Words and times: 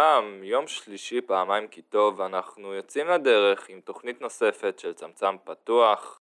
לכולם, 0.00 0.44
יום 0.44 0.66
שלישי 0.66 1.20
פעמיים 1.20 1.68
כי 1.68 1.82
טוב, 1.82 2.20
אנחנו 2.20 2.74
יוצאים 2.74 3.08
לדרך 3.08 3.68
עם 3.68 3.80
תוכנית 3.80 4.20
נוספת 4.20 4.78
של 4.78 4.92
צמצם 4.92 5.36
פתוח. 5.44 6.20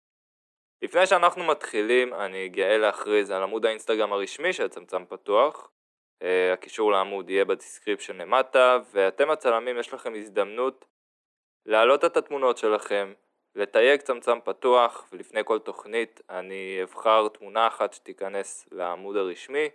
לפני 0.82 1.08
שאנחנו 1.08 1.44
מתחילים, 1.44 2.14
אני 2.14 2.50
גאה 2.50 2.78
להכריז 2.78 3.32
על 3.32 3.44
עמוד 3.44 3.66
האינסטגרם 3.66 4.14
הרשמי 4.14 4.54
של 4.54 4.68
צמצם 4.68 5.06
פתוח. 5.06 5.72
Uh, 6.24 6.54
הקישור 6.54 6.92
לעמוד 6.92 7.30
יהיה 7.30 7.46
ב 7.46 7.52
description 7.52 8.18
למטה, 8.18 8.78
ואתם 8.92 9.30
הצלמים 9.30 9.80
יש 9.80 9.94
לכם 9.94 10.14
הזדמנות 10.16 10.86
להעלות 11.66 12.06
את 12.06 12.18
התמונות 12.18 12.58
שלכם, 12.58 13.14
לתייג 13.56 14.02
צמצם 14.02 14.40
פתוח, 14.44 15.08
ולפני 15.12 15.42
כל 15.46 15.60
תוכנית 15.60 16.22
אני 16.30 16.80
אבחר 16.84 17.28
תמונה 17.28 17.68
אחת 17.68 17.94
שתיכנס 17.94 18.68
לעמוד 18.72 19.16
הרשמי. 19.16 19.70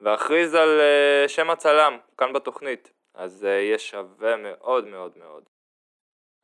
ואכריז 0.00 0.54
על 0.54 0.80
uh, 0.80 1.28
שם 1.28 1.50
הצלם 1.50 1.98
כאן 2.18 2.32
בתוכנית, 2.32 2.92
אז 3.14 3.44
uh, 3.44 3.46
יהיה 3.46 3.78
שווה 3.78 4.36
מאוד 4.36 4.86
מאוד 4.86 5.18
מאוד. 5.18 5.44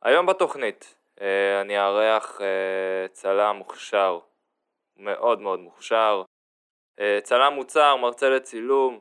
היום 0.01 0.25
בתוכנית 0.25 0.95
uh, 1.15 1.21
אני 1.61 1.79
אארח 1.79 2.41
uh, 2.41 2.43
צלם 3.11 3.55
מוכשר, 3.55 4.19
מאוד 4.97 5.41
מאוד 5.41 5.59
מוכשר, 5.59 6.23
צלם 7.23 7.53
מוצר, 7.53 7.95
מרצה 7.95 8.29
לצילום, 8.29 8.99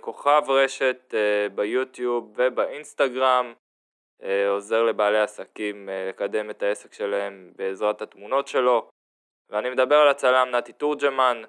כוכב 0.00 0.42
רשת 0.48 1.14
ביוטיוב 1.54 2.32
ובאינסטגרם, 2.36 3.54
עוזר 4.48 4.82
לבעלי 4.82 5.20
עסקים 5.20 5.88
לקדם 6.08 6.50
את 6.50 6.62
העסק 6.62 6.92
שלהם 6.92 7.52
בעזרת 7.56 8.02
התמונות 8.02 8.48
שלו, 8.48 8.88
ואני 9.50 9.70
מדבר 9.70 9.96
על 9.96 10.08
הצלם 10.08 10.48
נתי 10.50 10.72
תורג'מן, 10.72 11.42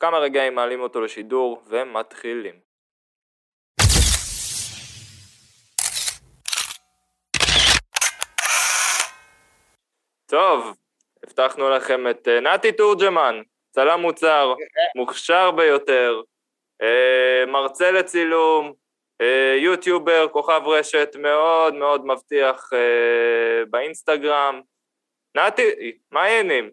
כמה 0.00 0.18
רגעים 0.18 0.54
מעלים 0.54 0.80
אותו 0.80 1.00
לשידור 1.00 1.62
ומתחילים. 1.66 2.60
טוב, 10.34 10.76
הבטחנו 11.24 11.70
לכם 11.70 12.10
את 12.10 12.28
אה, 12.28 12.40
נתי 12.40 12.72
תורג'מן, 12.72 13.42
צלם 13.70 14.00
מוצר, 14.00 14.54
מוכשר 14.96 15.50
ביותר, 15.50 16.22
אה, 16.82 17.46
מרצה 17.46 17.90
לצילום, 17.90 18.72
אה, 19.20 19.56
יוטיובר, 19.58 20.28
כוכב 20.32 20.60
רשת 20.66 21.16
מאוד 21.18 21.74
מאוד 21.74 22.06
מבטיח 22.06 22.70
באינסטגרם. 23.70 24.60
נתי, 25.36 25.62
מה 26.12 26.22
העניינים? 26.22 26.70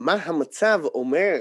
מה 0.00 0.12
המצב 0.12 0.80
אומר? 0.84 1.36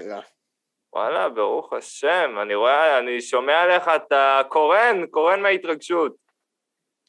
וואלה, 0.93 1.29
ברוך 1.29 1.73
השם, 1.73 2.35
אני 2.41 2.55
רואה, 2.55 2.99
אני 2.99 3.21
שומע 3.21 3.61
עליך, 3.61 3.87
אתה 3.95 4.41
קורן, 4.49 5.05
קורן 5.11 5.41
מההתרגשות. 5.41 6.28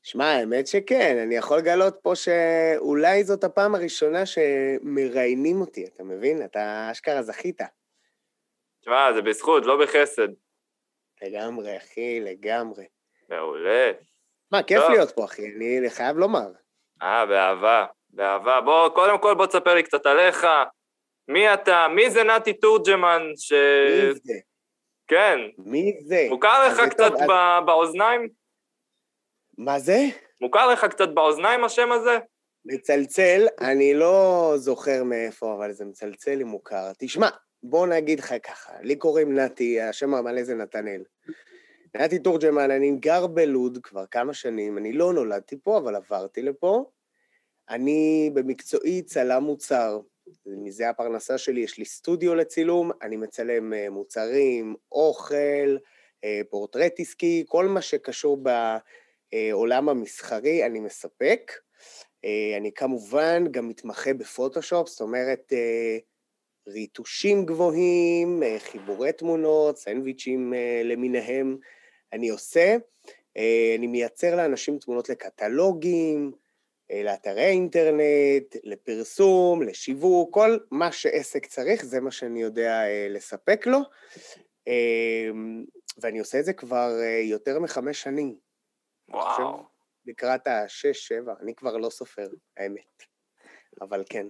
שמע, 0.03 0.25
האמת 0.25 0.67
שכן, 0.67 1.19
אני 1.23 1.37
יכול 1.37 1.59
לגלות 1.59 1.99
פה 2.03 2.13
שאולי 2.15 3.25
זאת 3.25 3.45
הפעם 3.45 3.75
הראשונה 3.75 4.23
שמראיינים 4.27 5.61
אותי, 5.61 5.85
אתה 5.85 6.05
מבין? 6.05 6.45
אתה 6.45 6.89
אשכרה 6.93 7.23
זכית. 7.23 7.61
שמע, 8.85 9.13
זה 9.13 9.23
בזכות, 9.23 9.67
לא 9.67 9.83
בחסד. 9.83 10.29
לגמרי, 11.23 11.77
אחי, 11.77 12.21
לגמרי. 12.21 12.85
מעולה. 13.29 13.93
מה, 14.53 14.63
כיף 14.63 14.81
טוב. 14.81 14.91
להיות 14.91 15.11
פה, 15.11 15.25
אחי, 15.25 15.43
אני 15.57 15.91
חייב 15.91 16.17
לומר. 16.17 16.53
אה, 17.03 17.27
באהבה, 17.27 17.87
באהבה. 18.11 18.61
בוא, 18.61 18.89
קודם 18.89 19.19
כל 19.19 19.35
בוא 19.35 19.47
תספר 19.47 19.75
לי 19.75 19.83
קצת 19.83 20.07
עליך, 20.07 20.47
מי 21.29 21.55
אתה? 21.55 21.87
מי 21.95 22.11
זה 22.11 22.25
נתי 22.25 22.53
תורג'מן 22.53 23.23
ש... 23.37 23.53
מי 23.53 24.15
זה? 24.15 24.35
כן. 25.09 25.39
מי 25.59 25.93
זה? 26.01 26.27
מוכר 26.31 26.69
לך 26.69 26.81
קצת 26.91 27.13
טוב. 27.13 27.31
אז... 27.31 27.65
באוזניים? 27.67 28.40
מה 29.65 29.79
זה? 29.79 29.99
מוכר 30.41 30.73
לך 30.73 30.85
קצת 30.85 31.09
באוזניים 31.09 31.65
השם 31.65 31.93
הזה? 31.93 32.19
מצלצל, 32.65 33.47
אני 33.61 33.95
לא 33.95 34.53
זוכר 34.57 35.05
מאיפה, 35.05 35.55
אבל 35.55 35.73
זה 35.73 35.85
מצלצל 35.85 36.35
לי 36.35 36.45
מוכר. 36.45 36.93
תשמע, 36.99 37.29
בוא 37.63 37.87
נגיד 37.87 38.19
לך 38.19 38.35
ככה, 38.43 38.73
לי 38.83 38.97
קוראים 38.97 39.35
נתי, 39.35 39.81
השם 39.81 40.15
המלא 40.15 40.43
זה 40.43 40.55
נתנאל. 40.55 41.03
נתי 41.95 42.19
תורג'מן, 42.19 42.71
אני 42.71 42.97
גר 43.01 43.27
בלוד 43.27 43.79
כבר 43.83 44.07
כמה 44.07 44.35
שנים, 44.35 44.79
אני 44.79 44.93
לא 44.93 45.13
נולדתי 45.13 45.57
פה, 45.63 45.79
אבל 45.79 45.97
עברתי 45.97 46.43
לפה. 46.43 46.85
אני 47.71 48.31
במקצועי 48.35 49.03
צלם 49.03 49.43
מוצר. 49.43 50.01
מזה 50.47 50.89
הפרנסה 50.89 51.39
שלי, 51.39 51.61
יש 51.61 51.79
לי 51.79 51.85
סטודיו 51.85 52.35
לצילום, 52.35 52.91
אני 53.03 53.17
מצלם 53.17 53.75
אה, 53.75 53.91
מוצרים, 53.91 54.75
אוכל, 54.93 55.77
אה, 56.25 56.41
פורטרט 56.51 56.93
עסקי, 56.99 57.45
כל 57.49 57.67
מה 57.67 57.83
שקשור 57.83 58.37
בעולם 59.33 59.89
המסחרי 59.89 60.67
אני 60.67 60.81
מספק. 60.81 61.53
אה, 62.25 62.55
אני 62.57 62.73
כמובן 62.73 63.45
גם 63.51 63.69
מתמחה 63.69 64.15
בפוטושופ, 64.15 64.89
זאת 64.89 65.01
אומרת, 65.01 65.53
ריטושים 66.69 67.47
גבוהים, 67.47 68.43
חיבורי 68.59 69.13
תמונות, 69.13 69.79
סנדוויצ'ים 69.79 70.53
למיניהם 70.85 71.57
אני 72.13 72.29
עושה. 72.29 72.77
אני 73.79 73.87
מייצר 73.87 74.37
לאנשים 74.37 74.79
תמונות 74.79 75.09
לקטלוגים, 75.09 76.33
אה, 76.91 77.03
לאתרי 77.03 77.47
אינטרנט, 77.47 78.57
לפרסום, 78.65 79.63
לשיווק, 79.63 80.35
כל 80.35 80.59
מה 80.71 80.93
שעסק 80.93 81.47
צריך, 81.47 81.85
זה 81.85 82.01
מה 82.01 82.11
שאני 82.11 82.43
יודע 82.43 82.83
אה, 82.83 83.07
לספק 83.11 83.67
לו. 83.67 83.79
ואני 85.99 86.19
עושה 86.19 86.41
את 86.41 86.45
זה 86.45 86.53
כבר 86.53 86.91
אה, 87.01 87.21
יותר 87.25 87.59
מחמש 87.59 88.03
שנים. 88.03 88.50
וואו. 89.11 89.65
לקראת 90.07 90.47
השש, 90.47 91.09
שבע, 91.09 91.35
אני 91.43 91.55
כבר 91.55 91.77
לא 91.77 91.91
סופר, 91.91 92.29
האמת. 92.57 93.03
אבל 93.81 94.05
כן. 94.11 94.27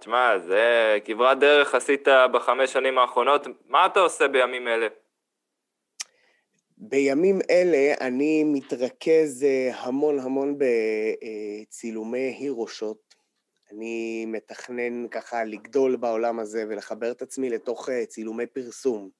תשמע, 0.00 0.38
זה 0.38 0.98
כברת 1.04 1.38
דרך 1.38 1.74
עשית 1.74 2.08
בחמש 2.32 2.72
שנים 2.72 2.98
האחרונות. 2.98 3.46
מה 3.66 3.86
אתה 3.86 4.00
עושה 4.00 4.28
בימים 4.28 4.68
אלה? 4.68 4.86
בימים 6.78 7.38
אלה 7.50 7.94
אני 8.00 8.44
מתרכז 8.44 9.44
אה, 9.44 9.70
המון 9.74 10.18
המון 10.18 10.58
בצילומי 10.58 12.36
הירושות. 12.38 13.14
אני 13.72 14.26
מתכנן 14.26 15.08
ככה 15.08 15.44
לגדול 15.44 15.96
בעולם 15.96 16.38
הזה 16.38 16.64
ולחבר 16.68 17.10
את 17.10 17.22
עצמי 17.22 17.50
לתוך 17.50 17.88
אה, 17.88 18.06
צילומי 18.06 18.46
פרסום. 18.46 19.10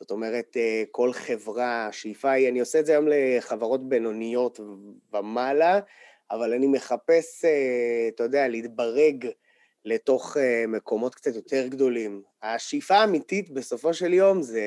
זאת 0.00 0.10
אומרת, 0.10 0.56
אה, 0.56 0.82
כל 0.90 1.12
חברה, 1.12 1.86
השאיפה 1.86 2.30
היא, 2.30 2.48
אני 2.48 2.60
עושה 2.60 2.80
את 2.80 2.86
זה 2.86 2.92
היום 2.92 3.06
לחברות 3.10 3.88
בינוניות 3.88 4.60
ומעלה, 5.12 5.80
אבל 6.30 6.52
אני 6.52 6.66
מחפש, 6.66 7.44
אתה 8.14 8.22
יודע, 8.22 8.48
להתברג 8.48 9.28
לתוך 9.84 10.36
מקומות 10.68 11.14
קצת 11.14 11.34
יותר 11.34 11.66
גדולים. 11.66 12.22
השאיפה 12.42 12.94
האמיתית 12.94 13.50
בסופו 13.50 13.94
של 13.94 14.14
יום 14.14 14.42
זה 14.42 14.62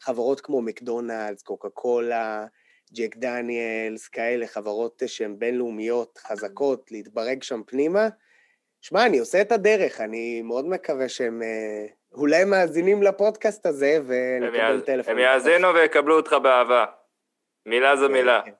חברות 0.00 0.40
כמו 0.40 0.62
מקדונלדס, 0.62 1.42
קוקה 1.42 1.68
קולה, 1.68 2.46
ג'ק 2.92 3.16
דניאלס, 3.16 4.08
כאלה 4.08 4.46
חברות 4.46 5.02
שהן 5.06 5.38
בינלאומיות, 5.38 6.18
חזקות, 6.18 6.92
להתברג 6.92 7.42
שם 7.42 7.62
פנימה. 7.66 8.08
שמע, 8.80 9.06
אני 9.06 9.18
עושה 9.18 9.40
את 9.40 9.52
הדרך, 9.52 10.00
אני 10.00 10.42
מאוד 10.42 10.68
מקווה 10.68 11.08
שהם 11.08 11.42
אה, 11.42 11.86
אולי 12.12 12.44
מאזינים 12.44 13.02
לפודקאסט 13.02 13.66
הזה 13.66 13.98
ונקבל 14.06 14.80
טלפון. 14.80 15.12
הם 15.12 15.18
יאזינו 15.18 15.74
ויקבלו 15.74 16.16
אותך 16.16 16.32
באהבה. 16.32 16.84
מילה 17.66 17.96
זו 17.96 18.08
מילה. 18.08 18.42
כן. 18.44 18.52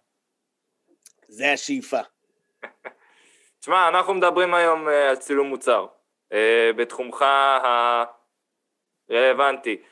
זה 1.28 1.52
השאיפה. 1.52 2.00
תשמע, 3.60 3.88
אנחנו 3.88 4.14
מדברים 4.14 4.54
היום 4.54 4.88
אה, 4.88 5.10
על 5.10 5.16
צילום 5.16 5.46
מוצר. 5.46 5.86
אה, 6.32 6.70
בתחומך 6.76 7.24
הרלוונטי. 9.10 9.82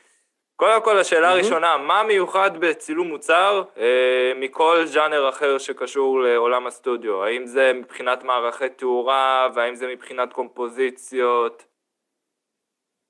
קודם 0.55 0.83
כל 0.83 0.99
השאלה 0.99 1.29
הראשונה, 1.29 1.77
מה 1.77 2.03
מיוחד 2.03 2.51
בצילום 2.59 3.07
מוצר 3.07 3.63
אה, 3.77 4.31
מכל 4.35 4.85
ז'אנר 4.85 5.29
אחר 5.29 5.57
שקשור 5.57 6.19
לעולם 6.19 6.67
הסטודיו? 6.67 7.23
האם 7.23 7.45
זה 7.45 7.71
מבחינת 7.73 8.23
מערכי 8.23 8.69
תאורה 8.69 9.49
והאם 9.53 9.75
זה 9.75 9.87
מבחינת 9.87 10.33
קומפוזיציות? 10.33 11.65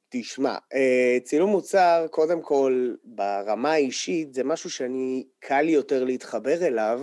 תשמע, 0.09 0.57
אה, 0.73 1.17
צילום 1.23 1.49
מוצר, 1.49 2.05
קודם 2.11 2.41
כל, 2.41 2.95
ברמה 3.03 3.71
האישית, 3.71 4.33
זה 4.33 4.43
משהו 4.43 4.69
שאני, 4.69 5.27
קל 5.39 5.61
לי 5.61 5.71
יותר 5.71 6.03
להתחבר 6.03 6.67
אליו, 6.67 7.01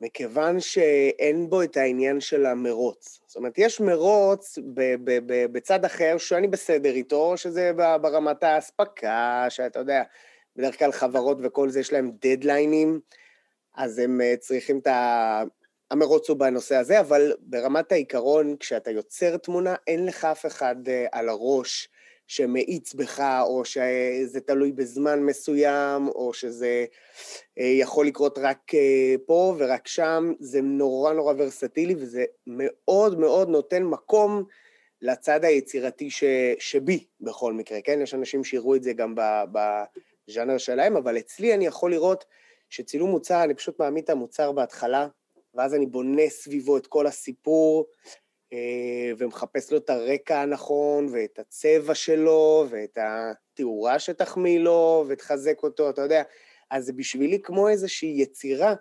מכיוון 0.00 0.60
שאין 0.60 1.50
בו 1.50 1.62
את 1.62 1.76
העניין 1.76 2.20
של 2.20 2.46
המרוץ. 2.46 3.20
זאת 3.26 3.36
אומרת, 3.36 3.58
יש 3.58 3.80
מרוץ 3.80 4.58
ב- 4.58 4.94
ב- 5.04 5.18
ב- 5.26 5.52
בצד 5.52 5.84
אחר 5.84 6.18
שאני 6.18 6.48
בסדר 6.48 6.90
איתו, 6.90 7.36
שזה 7.36 7.72
ברמת 7.76 8.42
האספקה, 8.42 9.46
שאתה 9.48 9.78
יודע, 9.78 10.02
בדרך 10.56 10.78
כלל 10.78 10.92
חברות 10.92 11.38
וכל 11.42 11.68
זה, 11.68 11.80
יש 11.80 11.92
להם 11.92 12.12
דדליינים, 12.20 13.00
אז 13.74 13.98
הם 13.98 14.20
אה, 14.20 14.36
צריכים 14.36 14.78
את 14.78 14.86
ה... 14.86 15.42
המרוץ 15.90 16.28
הוא 16.28 16.38
בנושא 16.38 16.76
הזה, 16.76 17.00
אבל 17.00 17.32
ברמת 17.40 17.92
העיקרון, 17.92 18.56
כשאתה 18.56 18.90
יוצר 18.90 19.36
תמונה, 19.36 19.74
אין 19.86 20.06
לך 20.06 20.24
אף 20.24 20.46
אחד 20.46 20.88
אה, 20.88 21.06
על 21.12 21.28
הראש 21.28 21.88
שמאיץ 22.26 22.94
בך, 22.94 23.20
או 23.42 23.64
שזה 23.64 24.40
תלוי 24.40 24.72
בזמן 24.72 25.20
מסוים, 25.20 26.08
או 26.08 26.34
שזה 26.34 26.84
אה, 27.58 27.64
יכול 27.64 28.06
לקרות 28.06 28.38
רק 28.38 28.74
אה, 28.74 29.14
פה 29.26 29.54
ורק 29.58 29.88
שם, 29.88 30.32
זה 30.40 30.60
נורא 30.60 31.12
נורא 31.12 31.34
ורסטילי, 31.38 31.94
וזה 31.98 32.24
מאוד 32.46 33.20
מאוד 33.20 33.48
נותן 33.48 33.82
מקום 33.82 34.44
לצד 35.02 35.44
היצירתי 35.44 36.10
ש, 36.10 36.24
שבי 36.58 37.04
בכל 37.20 37.52
מקרה, 37.52 37.80
כן? 37.80 38.00
יש 38.02 38.14
אנשים 38.14 38.44
שיראו 38.44 38.74
את 38.74 38.82
זה 38.82 38.92
גם 38.92 39.14
בז'אנר 39.52 40.58
שלהם, 40.58 40.96
אבל 40.96 41.18
אצלי 41.18 41.54
אני 41.54 41.66
יכול 41.66 41.90
לראות 41.90 42.24
שצילום 42.70 43.10
מוצר, 43.10 43.44
אני 43.44 43.54
פשוט 43.54 43.80
מעמיד 43.80 44.04
את 44.04 44.10
המוצר 44.10 44.52
בהתחלה, 44.52 45.08
ואז 45.54 45.74
אני 45.74 45.86
בונה 45.86 46.28
סביבו 46.28 46.76
את 46.76 46.86
כל 46.86 47.06
הסיפור, 47.06 47.86
ומחפש 49.18 49.72
לו 49.72 49.78
את 49.78 49.90
הרקע 49.90 50.40
הנכון, 50.40 51.06
ואת 51.12 51.38
הצבע 51.38 51.94
שלו, 51.94 52.66
ואת 52.70 52.98
התאורה 53.02 53.98
שתחמיא 53.98 54.58
לו, 54.58 55.04
ותחזק 55.08 55.62
אותו, 55.62 55.90
אתה 55.90 56.02
יודע. 56.02 56.22
אז 56.70 56.84
זה 56.84 56.92
בשבילי 56.92 57.42
כמו 57.42 57.68
איזושהי 57.68 58.14
יצירה. 58.16 58.74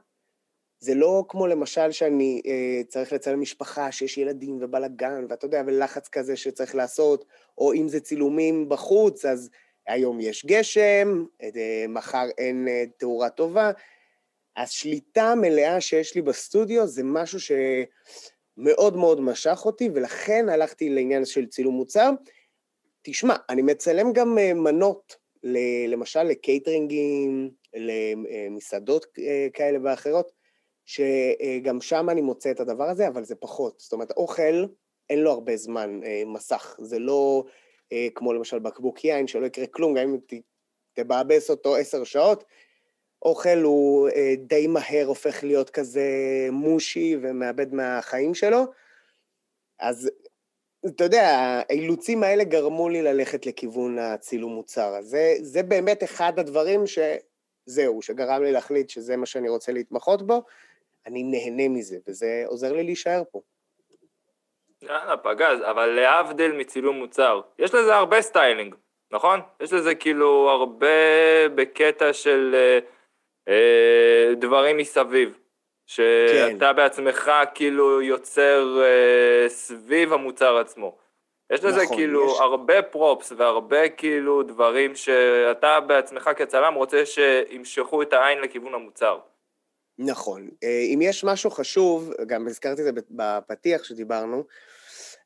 זה 0.79 0.95
לא 0.95 1.23
כמו 1.27 1.47
למשל 1.47 1.91
שאני 1.91 2.41
אה, 2.45 2.81
צריך 2.87 3.13
לצלם 3.13 3.41
משפחה 3.41 3.91
שיש 3.91 4.17
ילדים 4.17 4.57
ובלאגן, 4.61 5.25
ואתה 5.29 5.45
יודע, 5.45 5.63
ולחץ 5.65 6.07
כזה 6.07 6.35
שצריך 6.35 6.75
לעשות, 6.75 7.25
או 7.57 7.73
אם 7.73 7.87
זה 7.87 7.99
צילומים 7.99 8.69
בחוץ, 8.69 9.25
אז 9.25 9.49
היום 9.87 10.19
יש 10.21 10.45
גשם, 10.45 11.25
אה, 11.41 11.85
מחר 11.89 12.27
אין 12.37 12.67
אה, 12.67 12.83
תאורה 12.97 13.29
טובה. 13.29 13.71
השליטה 14.57 15.23
המלאה 15.23 15.81
שיש 15.81 16.15
לי 16.15 16.21
בסטודיו 16.21 16.87
זה 16.87 17.03
משהו 17.03 17.39
שמאוד 17.39 17.87
מאוד 18.57 19.21
משך 19.21 19.61
אותי, 19.65 19.89
ולכן 19.95 20.49
הלכתי 20.49 20.89
לעניין 20.89 21.25
של 21.25 21.45
צילום 21.45 21.75
מוצר. 21.75 22.11
תשמע, 23.01 23.35
אני 23.49 23.61
מצלם 23.61 24.13
גם 24.13 24.37
אה, 24.37 24.53
מנות, 24.53 25.15
למשל 25.87 26.23
לקייטרינגים, 26.23 27.51
למסעדות 27.73 29.05
כאלה 29.53 29.77
ואחרות, 29.83 30.31
שגם 30.85 31.81
שם 31.81 32.09
אני 32.09 32.21
מוצא 32.21 32.51
את 32.51 32.59
הדבר 32.59 32.83
הזה, 32.83 33.07
אבל 33.07 33.23
זה 33.23 33.35
פחות. 33.35 33.79
זאת 33.79 33.93
אומרת, 33.93 34.11
אוכל, 34.11 34.65
אין 35.09 35.19
לו 35.19 35.31
הרבה 35.31 35.57
זמן 35.57 35.99
מסך. 36.25 36.75
זה 36.79 36.99
לא 36.99 37.43
כמו 38.15 38.33
למשל 38.33 38.59
בקבוק 38.59 39.05
יין, 39.05 39.27
שלא 39.27 39.45
יקרה 39.45 39.67
כלום, 39.67 39.93
גם 39.93 40.03
אם 40.03 40.17
תבאבס 40.93 41.49
אותו 41.49 41.75
עשר 41.75 42.03
שעות, 42.03 42.43
אוכל 43.21 43.57
הוא 43.63 44.09
אה, 44.09 44.33
די 44.37 44.67
מהר 44.67 45.05
הופך 45.05 45.43
להיות 45.43 45.69
כזה 45.69 46.01
מושי 46.51 47.17
ומאבד 47.21 47.73
מהחיים 47.73 48.33
שלו. 48.33 48.65
אז 49.79 50.11
אתה 50.87 51.03
יודע, 51.03 51.27
האילוצים 51.69 52.23
האלה 52.23 52.43
גרמו 52.43 52.89
לי 52.89 53.01
ללכת 53.01 53.45
לכיוון 53.45 53.99
הצילום 53.99 54.53
מוצר. 54.53 54.95
אז 54.95 55.05
זה, 55.05 55.35
זה 55.41 55.63
באמת 55.63 56.03
אחד 56.03 56.39
הדברים 56.39 56.83
שזהו, 56.87 58.01
שגרם 58.01 58.43
לי 58.43 58.51
להחליט 58.51 58.89
שזה 58.89 59.17
מה 59.17 59.25
שאני 59.25 59.49
רוצה 59.49 59.71
להתמחות 59.71 60.27
בו. 60.27 60.43
אני 61.05 61.23
נהנה 61.23 61.69
מזה, 61.69 61.97
וזה 62.07 62.43
עוזר 62.45 62.73
לי 62.73 62.83
להישאר 62.83 63.23
פה. 63.31 63.41
יאללה, 64.81 65.17
פגז, 65.17 65.59
אבל 65.71 65.85
להבדיל 65.85 66.51
מצילום 66.51 66.95
מוצר, 66.95 67.41
יש 67.59 67.73
לזה 67.73 67.95
הרבה 67.95 68.21
סטיילינג, 68.21 68.75
נכון? 69.11 69.39
יש 69.59 69.73
לזה 69.73 69.95
כאילו 69.95 70.49
הרבה 70.49 70.87
בקטע 71.55 72.13
של... 72.13 72.55
אה, 72.55 72.79
דברים 74.37 74.77
מסביב. 74.77 75.37
שאתה 75.91 76.69
כן. 76.69 76.75
בעצמך 76.75 77.31
כאילו 77.55 78.01
יוצר 78.01 78.81
אה, 78.83 79.49
סביב 79.49 80.13
המוצר 80.13 80.57
עצמו. 80.57 80.97
יש 81.53 81.63
לזה 81.63 81.83
נכון, 81.83 81.97
כאילו 81.97 82.25
יש... 82.25 82.39
הרבה 82.39 82.81
props 82.81 83.31
והרבה 83.37 83.89
כאילו 83.89 84.43
דברים 84.43 84.95
שאתה 84.95 85.79
בעצמך 85.79 86.29
כצלם 86.37 86.73
רוצה 86.73 87.05
שימשכו 87.05 88.01
את 88.01 88.13
העין 88.13 88.39
לכיוון 88.39 88.73
המוצר. 88.73 89.19
נכון. 89.97 90.49
אה, 90.63 90.85
אם 90.93 90.99
יש 91.01 91.23
משהו 91.23 91.51
חשוב, 91.51 92.11
גם 92.27 92.47
הזכרתי 92.47 92.81
את 92.81 92.85
זה 92.85 93.01
בפתיח 93.11 93.83
שדיברנו, 93.83 94.43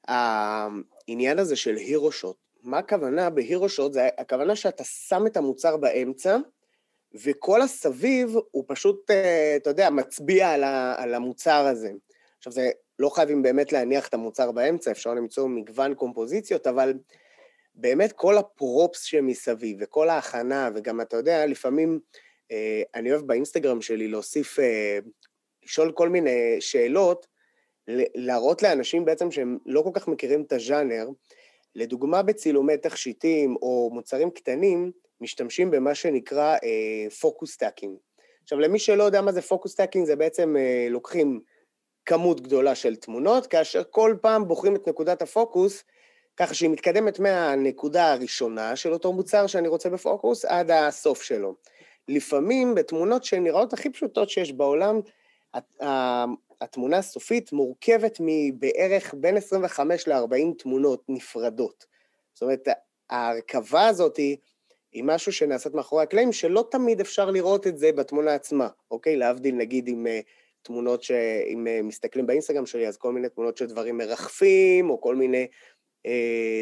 העניין 0.08 1.40
הזה 1.40 1.56
של 1.56 1.76
הירו 1.76 2.12
שוט. 2.12 2.38
מה 2.64 2.78
הכוונה 2.78 3.30
בהירו 3.30 3.70
שוט? 3.70 3.94
זה 3.94 4.10
הכוונה 4.18 4.56
שאתה 4.56 4.84
שם 4.84 5.28
את 5.28 5.38
המוצר 5.38 5.78
באמצע, 5.78 6.38
וכל 7.24 7.62
הסביב 7.62 8.36
הוא 8.52 8.64
פשוט, 8.68 9.12
אה, 9.12 9.56
אתה 9.56 9.70
יודע, 9.70 9.90
מצביע 9.90 10.52
על 10.98 11.14
המוצר 11.14 11.68
הזה. 11.68 11.92
עכשיו, 12.38 12.54
זה 12.54 12.70
לא 13.00 13.10
חייבים 13.10 13.44
באמת 13.44 13.72
להניח 13.72 14.08
את 14.08 14.14
המוצר 14.14 14.52
באמצע, 14.52 14.92
אפשר 14.92 15.14
למצוא 15.14 15.48
מגוון 15.48 15.94
קומפוזיציות, 15.94 16.68
אבל 16.68 16.94
באמת 17.76 18.12
כל 18.12 18.38
הפרופס 18.38 19.02
שמסביב, 19.02 19.78
וכל 19.82 20.10
ההכנה, 20.10 20.70
וגם, 20.76 21.02
אתה 21.02 21.18
יודע, 21.18 21.46
לפעמים 21.46 22.00
אה, 22.52 22.82
אני 22.96 23.12
אוהב 23.12 23.22
באינסטגרם 23.22 23.82
שלי 23.82 24.08
להוסיף, 24.08 24.60
אה, 24.60 25.00
לשאול 25.64 25.92
כל 25.92 26.10
מיני 26.10 26.58
שאלות, 26.60 27.28
להראות 28.16 28.64
לאנשים 28.64 29.06
בעצם 29.06 29.32
שהם 29.32 29.58
לא 29.66 29.82
כל 29.82 29.90
כך 29.94 30.08
מכירים 30.08 30.42
את 30.42 30.54
הז'אנר, 30.54 31.08
לדוגמה 31.76 32.24
בצילומי 32.24 32.78
תכשיטים 32.78 33.56
או 33.62 33.90
מוצרים 33.94 34.32
קטנים, 34.32 34.92
משתמשים 35.26 35.72
במה 35.72 35.96
שנקרא 35.96 36.58
focus 37.22 37.56
uh, 37.56 37.60
stacking. 37.60 37.98
עכשיו, 38.44 38.60
למי 38.60 38.80
שלא 38.80 39.04
יודע 39.04 39.22
מה 39.22 39.32
זה 39.32 39.42
focus 39.42 39.76
stacking, 39.76 40.06
זה 40.06 40.16
בעצם 40.16 40.56
uh, 40.56 40.92
לוקחים 40.92 41.40
כמות 42.06 42.42
גדולה 42.42 42.76
של 42.76 42.96
תמונות, 42.96 43.48
כאשר 43.48 43.82
כל 43.90 44.16
פעם 44.22 44.48
בוחרים 44.48 44.76
את 44.76 44.88
נקודת 44.88 45.22
הפוקוס, 45.22 45.84
ככה 46.38 46.54
שהיא 46.54 46.70
מתקדמת 46.70 47.20
מהנקודה 47.20 48.12
הראשונה 48.12 48.76
של 48.76 48.94
אותו 48.94 49.14
מוצר 49.14 49.48
שאני 49.48 49.68
רוצה 49.68 49.90
בפוקוס 49.90 50.46
עד 50.46 50.72
הסוף 50.72 51.22
שלו. 51.22 51.56
לפעמים 52.08 52.76
בתמונות 52.76 53.24
שנראות 53.24 53.74
הכי 53.74 53.90
פשוטות 53.90 54.30
שיש 54.30 54.52
בעולם, 54.52 55.00
התמונה 56.62 56.98
הסופית 56.98 57.52
מורכבת 57.54 58.18
מבערך 58.20 59.14
בין 59.18 59.38
25 59.38 60.08
ל-40 60.08 60.58
תמונות 60.58 61.04
נפרדות. 61.10 61.86
זאת 62.34 62.42
אומרת, 62.42 62.68
ההרכבה 63.10 63.88
הזאת 63.88 64.20
היא 64.96 65.04
משהו 65.04 65.32
שנעשית 65.32 65.74
מאחורי 65.74 66.04
הקלעים, 66.04 66.32
שלא 66.32 66.68
תמיד 66.72 67.00
אפשר 67.00 67.32
לראות 67.32 67.68
את 67.68 67.78
זה 67.78 67.92
בתמונה 67.92 68.34
עצמה, 68.34 68.68
אוקיי? 68.92 69.16
להבדיל 69.16 69.56
נגיד 69.56 69.88
עם 69.88 70.06
uh, 70.06 70.26
תמונות 70.62 71.04
שאם 71.04 71.68
uh, 71.68 71.84
מסתכלים 71.84 72.28
באינסטגרם 72.28 72.66
שלי, 72.66 72.88
אז 72.88 72.98
כל 72.98 73.12
מיני 73.12 73.30
תמונות 73.30 73.58
של 73.58 73.66
דברים 73.66 73.98
מרחפים, 73.98 74.90
או 74.90 75.02
כל 75.02 75.16
מיני 75.16 75.48
uh, 76.08 76.10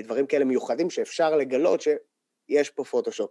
דברים 0.04 0.26
כאלה 0.26 0.46
מיוחדים 0.46 0.90
שאפשר 0.90 1.36
לגלות 1.36 1.82
שיש 1.82 2.70
פה 2.70 2.84
פוטושופ. 2.84 3.30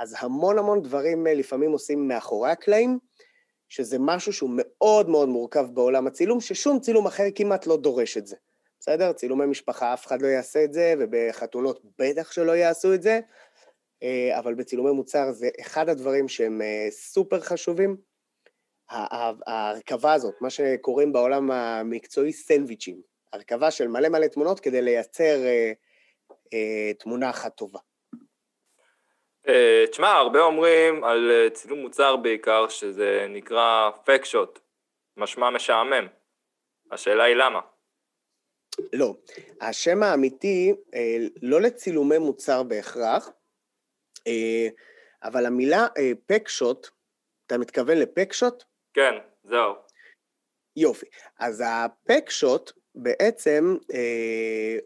אז 0.00 0.16
המון 0.18 0.58
המון 0.58 0.82
דברים 0.82 1.26
uh, 1.26 1.30
לפעמים 1.30 1.72
עושים 1.72 2.08
מאחורי 2.08 2.50
הקלעים, 2.50 2.98
שזה 3.68 3.96
משהו 4.00 4.32
שהוא 4.32 4.50
מאוד 4.52 5.08
מאוד 5.08 5.28
מורכב 5.28 5.66
בעולם 5.74 6.06
הצילום, 6.06 6.40
ששום 6.40 6.80
צילום 6.80 7.06
אחר 7.06 7.24
כמעט 7.34 7.66
לא 7.66 7.76
דורש 7.76 8.16
את 8.16 8.26
זה. 8.26 8.36
בסדר? 8.80 9.12
צילומי 9.12 9.46
משפחה, 9.46 9.94
אף 9.94 10.06
אחד 10.06 10.22
לא 10.22 10.26
יעשה 10.26 10.64
את 10.64 10.72
זה, 10.72 10.94
ובחתונות 10.98 11.80
בטח 11.98 12.32
שלא 12.32 12.52
יעשו 12.52 12.94
את 12.94 13.02
זה, 13.02 13.12
אה, 13.12 13.20
אבל 14.38 14.54
בצילומי 14.54 14.90
מוצר 14.90 15.32
זה 15.32 15.48
אחד 15.60 15.88
הדברים 15.88 16.28
שהם 16.28 16.62
אה, 16.62 16.86
סופר 16.90 17.40
חשובים. 17.40 17.96
ההרכבה 19.46 20.12
הזאת, 20.12 20.34
מה 20.40 20.50
שקוראים 20.50 21.12
בעולם 21.12 21.50
המקצועי 21.50 22.32
סנדוויצ'ים, 22.32 23.00
הרכבה 23.32 23.70
של 23.70 23.88
מלא 23.88 24.08
מלא 24.08 24.26
תמונות 24.26 24.60
כדי 24.60 24.82
לייצר 24.82 25.44
אה, 25.44 25.72
אה, 26.52 26.94
תמונה 26.98 27.30
אחת 27.30 27.56
טובה. 27.56 27.78
אה, 29.48 29.84
תשמע, 29.90 30.08
הרבה 30.08 30.40
אומרים 30.40 31.04
על 31.04 31.48
צילום 31.52 31.78
מוצר 31.78 32.16
בעיקר 32.16 32.68
שזה 32.68 33.26
נקרא 33.28 33.90
פק 34.04 34.24
שוט, 34.24 34.58
משמע 35.16 35.50
משעמם. 35.50 36.06
השאלה 36.90 37.24
היא 37.24 37.36
למה. 37.36 37.60
לא. 38.92 39.14
השם 39.60 40.02
האמיתי, 40.02 40.74
לא 41.42 41.60
לצילומי 41.60 42.18
מוצר 42.18 42.62
בהכרח, 42.62 43.28
אה, 43.28 43.32
אבל 45.22 45.46
המילה 45.46 45.86
פקשוט, 46.26 46.86
אה, 46.86 46.90
אתה 47.46 47.58
מתכוון 47.58 47.98
לפקשוט? 47.98 48.64
כן, 48.94 49.14
זהו. 49.44 49.74
יופי. 50.76 51.06
אז 51.38 51.62
הפקשוט 51.66 52.72
בעצם, 52.94 53.76
אה, 53.94 54.78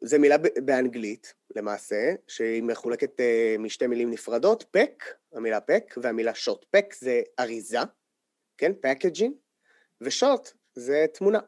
זה 0.00 0.18
מילה 0.18 0.36
באנגלית, 0.38 1.34
למעשה, 1.56 2.14
שהיא 2.28 2.62
מחולקת 2.62 3.20
משתי 3.58 3.86
מילים 3.86 4.10
נפרדות, 4.10 4.64
פק, 4.70 5.04
המילה 5.32 5.60
פק, 5.60 5.94
והמילה 6.02 6.34
שוט. 6.34 6.64
פק 6.70 6.94
זה 6.94 7.22
אריזה, 7.40 7.78
כן, 8.58 8.72
פקג'ין, 8.80 9.34
ושוט 10.00 10.50
זה 10.74 11.06
תמונה. 11.12 11.40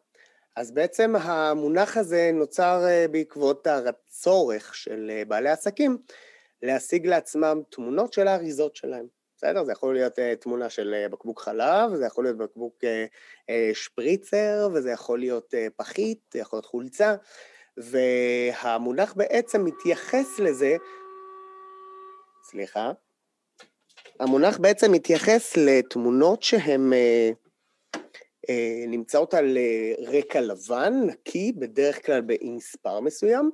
אז 0.57 0.71
בעצם 0.71 1.17
המונח 1.17 1.97
הזה 1.97 2.31
נוצר 2.35 2.85
בעקבות 3.11 3.67
הצורך 3.67 4.75
של 4.75 5.23
בעלי 5.29 5.51
עסקים 5.51 5.99
להשיג 6.62 7.07
לעצמם 7.07 7.62
תמונות 7.71 8.12
של 8.12 8.28
האריזות 8.28 8.76
שלהם. 8.76 9.07
בסדר? 9.37 9.64
זה 9.64 9.73
יכול 9.73 9.95
להיות 9.95 10.19
uh, 10.19 10.23
תמונה 10.40 10.71
של 10.71 10.95
uh, 11.07 11.12
בקבוק 11.12 11.40
חלב, 11.40 11.95
זה 11.95 12.07
יכול 12.07 12.25
להיות 12.25 12.37
בקבוק 12.37 12.85
uh, 12.85 12.87
uh, 13.40 13.75
שפריצר, 13.75 14.69
וזה 14.75 14.90
יכול 14.90 15.19
להיות 15.19 15.54
uh, 15.54 15.73
פחית, 15.76 16.19
זה 16.33 16.38
יכול 16.38 16.57
להיות 16.57 16.66
חולצה, 16.66 17.14
והמונח 17.76 19.14
בעצם 19.14 19.64
מתייחס 19.64 20.38
לזה, 20.38 20.76
סליחה, 22.50 22.92
המונח 24.21 24.59
בעצם 24.59 24.92
מתייחס 24.92 25.57
לתמונות 25.57 26.42
שהן 26.42 26.92
אה, 26.92 27.31
אה, 28.49 28.85
נמצאות 28.88 29.35
על 29.35 29.59
אה, 29.59 29.92
רקע 30.07 30.40
לבן, 30.40 30.92
נקי, 31.07 31.52
בדרך 31.52 32.07
כלל 32.07 32.23
עם 32.40 32.57
מספר 32.57 33.00
מסוים 33.00 33.50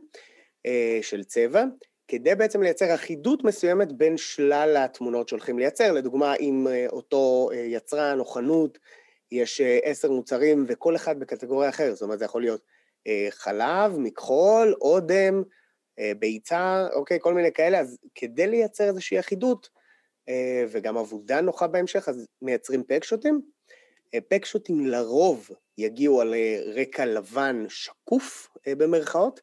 אה, 0.67 0.99
של 1.03 1.25
צבע, 1.25 1.65
כדי 2.09 2.35
בעצם 2.35 2.63
לייצר 2.63 2.95
אחידות 2.95 3.45
מסוימת 3.45 3.93
בין 3.93 4.17
שלל 4.17 4.77
התמונות 4.77 5.29
שהולכים 5.29 5.59
לייצר. 5.59 5.93
לדוגמה, 5.93 6.35
אם 6.35 6.67
אה, 6.71 6.87
אותו 6.93 7.51
אה, 7.53 7.57
יצרן 7.57 8.19
או 8.19 8.25
חנות, 8.25 8.79
יש 9.33 9.61
אה, 9.61 9.79
עשר 9.83 10.11
מוצרים 10.11 10.65
וכל 10.69 10.97
אחד 10.97 11.21
בקטגוריה 11.21 11.69
אחרת, 11.69 11.95
זאת 11.95 12.03
אומרת, 12.03 12.19
זה 12.19 12.25
יכול 12.25 12.43
להיות 12.43 12.79
חלב, 13.31 13.99
מכחול, 13.99 14.75
אודם, 14.81 15.43
ביצה, 16.19 16.87
אוקיי, 16.93 17.19
כל 17.21 17.35
מיני 17.35 17.53
כאלה, 17.53 17.81
אז 17.81 17.99
כדי 18.15 18.47
לייצר 18.47 18.89
איזושהי 18.89 19.21
אחידות, 19.21 19.69
וגם 20.69 20.97
עבודה 20.97 21.41
נוחה 21.41 21.67
בהמשך, 21.67 22.09
אז 22.09 22.27
מייצרים 22.43 22.83
פקשוטים. 22.89 23.41
פקשוטים 24.29 24.87
לרוב 24.87 25.51
יגיעו 25.79 26.21
על 26.21 26.35
רקע 26.75 27.07
לבן 27.07 27.65
שקוף 27.69 28.49
במרכאות, 28.67 29.41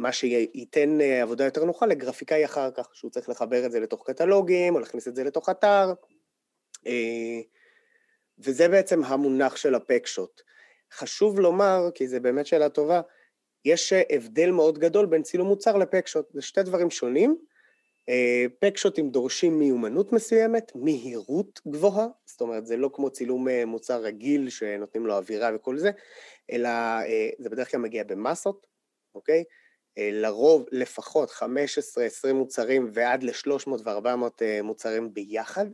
מה 0.00 0.12
שייתן 0.12 1.00
עבודה 1.22 1.44
יותר 1.44 1.64
נוחה 1.64 1.86
לגרפיקאי 1.86 2.44
אחר 2.44 2.70
כך, 2.70 2.88
שהוא 2.92 3.10
צריך 3.10 3.28
לחבר 3.28 3.66
את 3.66 3.72
זה 3.72 3.80
לתוך 3.80 4.10
קטלוגים, 4.10 4.74
או 4.74 4.80
להכניס 4.80 5.08
את 5.08 5.16
זה 5.16 5.24
לתוך 5.24 5.48
אתר, 5.48 5.92
וזה 8.38 8.68
בעצם 8.68 9.04
המונח 9.04 9.56
של 9.56 9.74
הפקשוט. 9.74 10.42
חשוב 10.92 11.40
לומר, 11.40 11.88
כי 11.94 12.08
זו 12.08 12.20
באמת 12.20 12.46
שאלה 12.46 12.68
טובה, 12.68 13.00
יש 13.64 13.92
הבדל 13.92 14.50
מאוד 14.50 14.78
גדול 14.78 15.06
בין 15.06 15.22
צילום 15.22 15.48
מוצר 15.48 15.76
לפקשוט, 15.76 16.26
זה 16.32 16.42
שתי 16.42 16.62
דברים 16.62 16.90
שונים. 16.90 17.36
אה, 18.08 18.46
פקשוטים 18.58 19.10
דורשים 19.10 19.58
מיומנות 19.58 20.12
מסוימת, 20.12 20.72
מהירות 20.74 21.60
גבוהה, 21.68 22.06
זאת 22.26 22.40
אומרת, 22.40 22.66
זה 22.66 22.76
לא 22.76 22.90
כמו 22.92 23.10
צילום 23.10 23.48
אה, 23.48 23.66
מוצר 23.66 24.02
רגיל 24.02 24.50
שנותנים 24.50 25.06
לו 25.06 25.16
אווירה 25.16 25.50
וכל 25.54 25.78
זה, 25.78 25.90
אלא 26.50 26.68
אה, 26.68 27.30
זה 27.38 27.50
בדרך 27.50 27.70
כלל 27.70 27.80
מגיע 27.80 28.04
במסות, 28.04 28.66
אוקיי? 29.14 29.44
לרוב 29.96 30.66
לפחות 30.72 31.30
15-20 31.30 31.42
מוצרים 32.34 32.90
ועד 32.92 33.22
ל-300 33.22 33.68
ו-400 33.68 34.42
מוצרים 34.62 35.14
ביחד. 35.14 35.66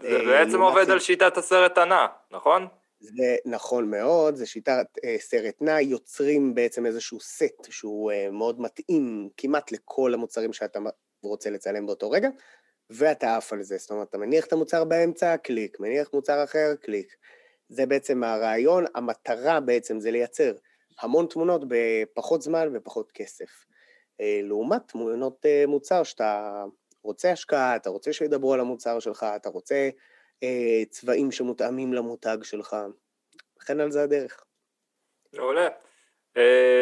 זה 0.00 0.18
בעצם 0.18 0.60
עובד 0.60 0.90
על 0.90 1.00
שיטת 1.00 1.36
הסרט 1.36 1.78
הנע, 1.78 2.06
נכון? 2.30 2.66
זה 3.00 3.36
נכון 3.44 3.90
מאוד, 3.90 4.36
זה 4.36 4.46
שיטת 4.46 4.86
אה, 5.04 5.16
סרט 5.18 5.54
נע, 5.60 5.80
יוצרים 5.80 6.54
בעצם 6.54 6.86
איזשהו 6.86 7.20
סט 7.20 7.70
שהוא 7.70 8.12
אה, 8.12 8.30
מאוד 8.30 8.60
מתאים 8.60 9.28
כמעט 9.36 9.72
לכל 9.72 10.14
המוצרים 10.14 10.52
שאתה 10.52 10.78
רוצה 11.22 11.50
לצלם 11.50 11.86
באותו 11.86 12.10
רגע, 12.10 12.28
ואתה 12.90 13.36
עף 13.36 13.52
על 13.52 13.62
זה, 13.62 13.76
זאת 13.78 13.90
אומרת, 13.90 14.08
אתה 14.08 14.18
מניח 14.18 14.46
את 14.46 14.52
המוצר 14.52 14.84
באמצע, 14.84 15.36
קליק, 15.36 15.80
מניח 15.80 16.10
מוצר 16.12 16.44
אחר, 16.44 16.74
קליק. 16.82 17.16
זה 17.68 17.86
בעצם 17.86 18.24
הרעיון, 18.24 18.84
המטרה 18.94 19.60
בעצם 19.60 20.00
זה 20.00 20.10
לייצר 20.10 20.52
המון 21.00 21.26
תמונות 21.26 21.62
בפחות 21.68 22.42
זמן 22.42 22.68
ופחות 22.74 23.12
כסף. 23.12 23.66
אה, 24.20 24.40
לעומת 24.42 24.88
תמונות 24.88 25.46
אה, 25.46 25.64
מוצר 25.66 26.02
שאתה 26.02 26.64
רוצה 27.02 27.32
השקעה, 27.32 27.76
אתה 27.76 27.90
רוצה 27.90 28.12
שידברו 28.12 28.54
על 28.54 28.60
המוצר 28.60 29.00
שלך, 29.00 29.26
אתה 29.36 29.48
רוצה 29.48 29.88
אה, 30.42 30.84
צבעים 30.90 31.32
שמותאמים 31.32 31.92
למותג 31.92 32.38
שלך, 32.42 32.76
וכן 33.58 33.80
על 33.80 33.90
זה 33.90 34.02
הדרך. 34.02 34.44
מעולה. 35.32 35.68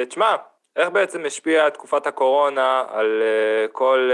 תשמע, 0.08 0.36
איך 0.76 0.88
בעצם 0.88 1.24
השפיעה 1.24 1.70
תקופת 1.70 2.06
הקורונה 2.06 2.84
על 2.88 3.22
כל, 3.72 4.10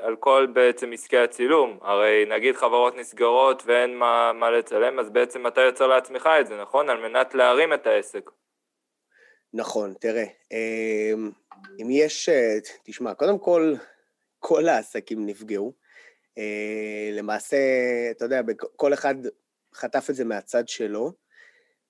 על 0.00 0.16
כל 0.16 0.46
בעצם 0.52 0.92
עסקי 0.92 1.18
הצילום? 1.18 1.78
הרי 1.82 2.24
נגיד 2.28 2.56
חברות 2.56 2.96
נסגרות 2.96 3.62
ואין 3.66 3.98
מה, 3.98 4.32
מה 4.32 4.50
לצלם, 4.50 4.98
אז 4.98 5.10
בעצם 5.10 5.46
אתה 5.46 5.60
יוצר 5.60 5.86
לעצמך 5.86 6.28
את 6.40 6.46
זה, 6.46 6.56
נכון? 6.60 6.90
על 6.90 7.08
מנת 7.08 7.34
להרים 7.34 7.72
את 7.72 7.86
העסק. 7.86 8.30
נכון, 9.52 9.94
תראה, 10.00 10.24
אה, 10.52 11.12
אם 11.82 11.88
יש, 11.90 12.28
תשמע, 12.82 13.14
קודם 13.14 13.38
כל, 13.38 13.74
כל 14.38 14.68
העסקים 14.68 15.26
נפגעו. 15.26 15.72
למעשה, 17.12 17.56
אתה 18.10 18.24
יודע, 18.24 18.40
כל 18.76 18.94
אחד 18.94 19.14
חטף 19.74 20.06
את 20.10 20.14
זה 20.14 20.24
מהצד 20.24 20.68
שלו. 20.68 21.12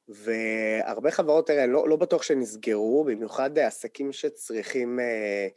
והרבה 0.09 1.11
חברות, 1.11 1.47
תראה, 1.47 1.67
לא, 1.67 1.89
לא 1.89 1.97
בטוח 1.97 2.23
שנסגרו, 2.23 3.05
במיוחד 3.05 3.59
עסקים 3.59 4.13
שצריכים 4.13 5.01
אה, 5.01 5.49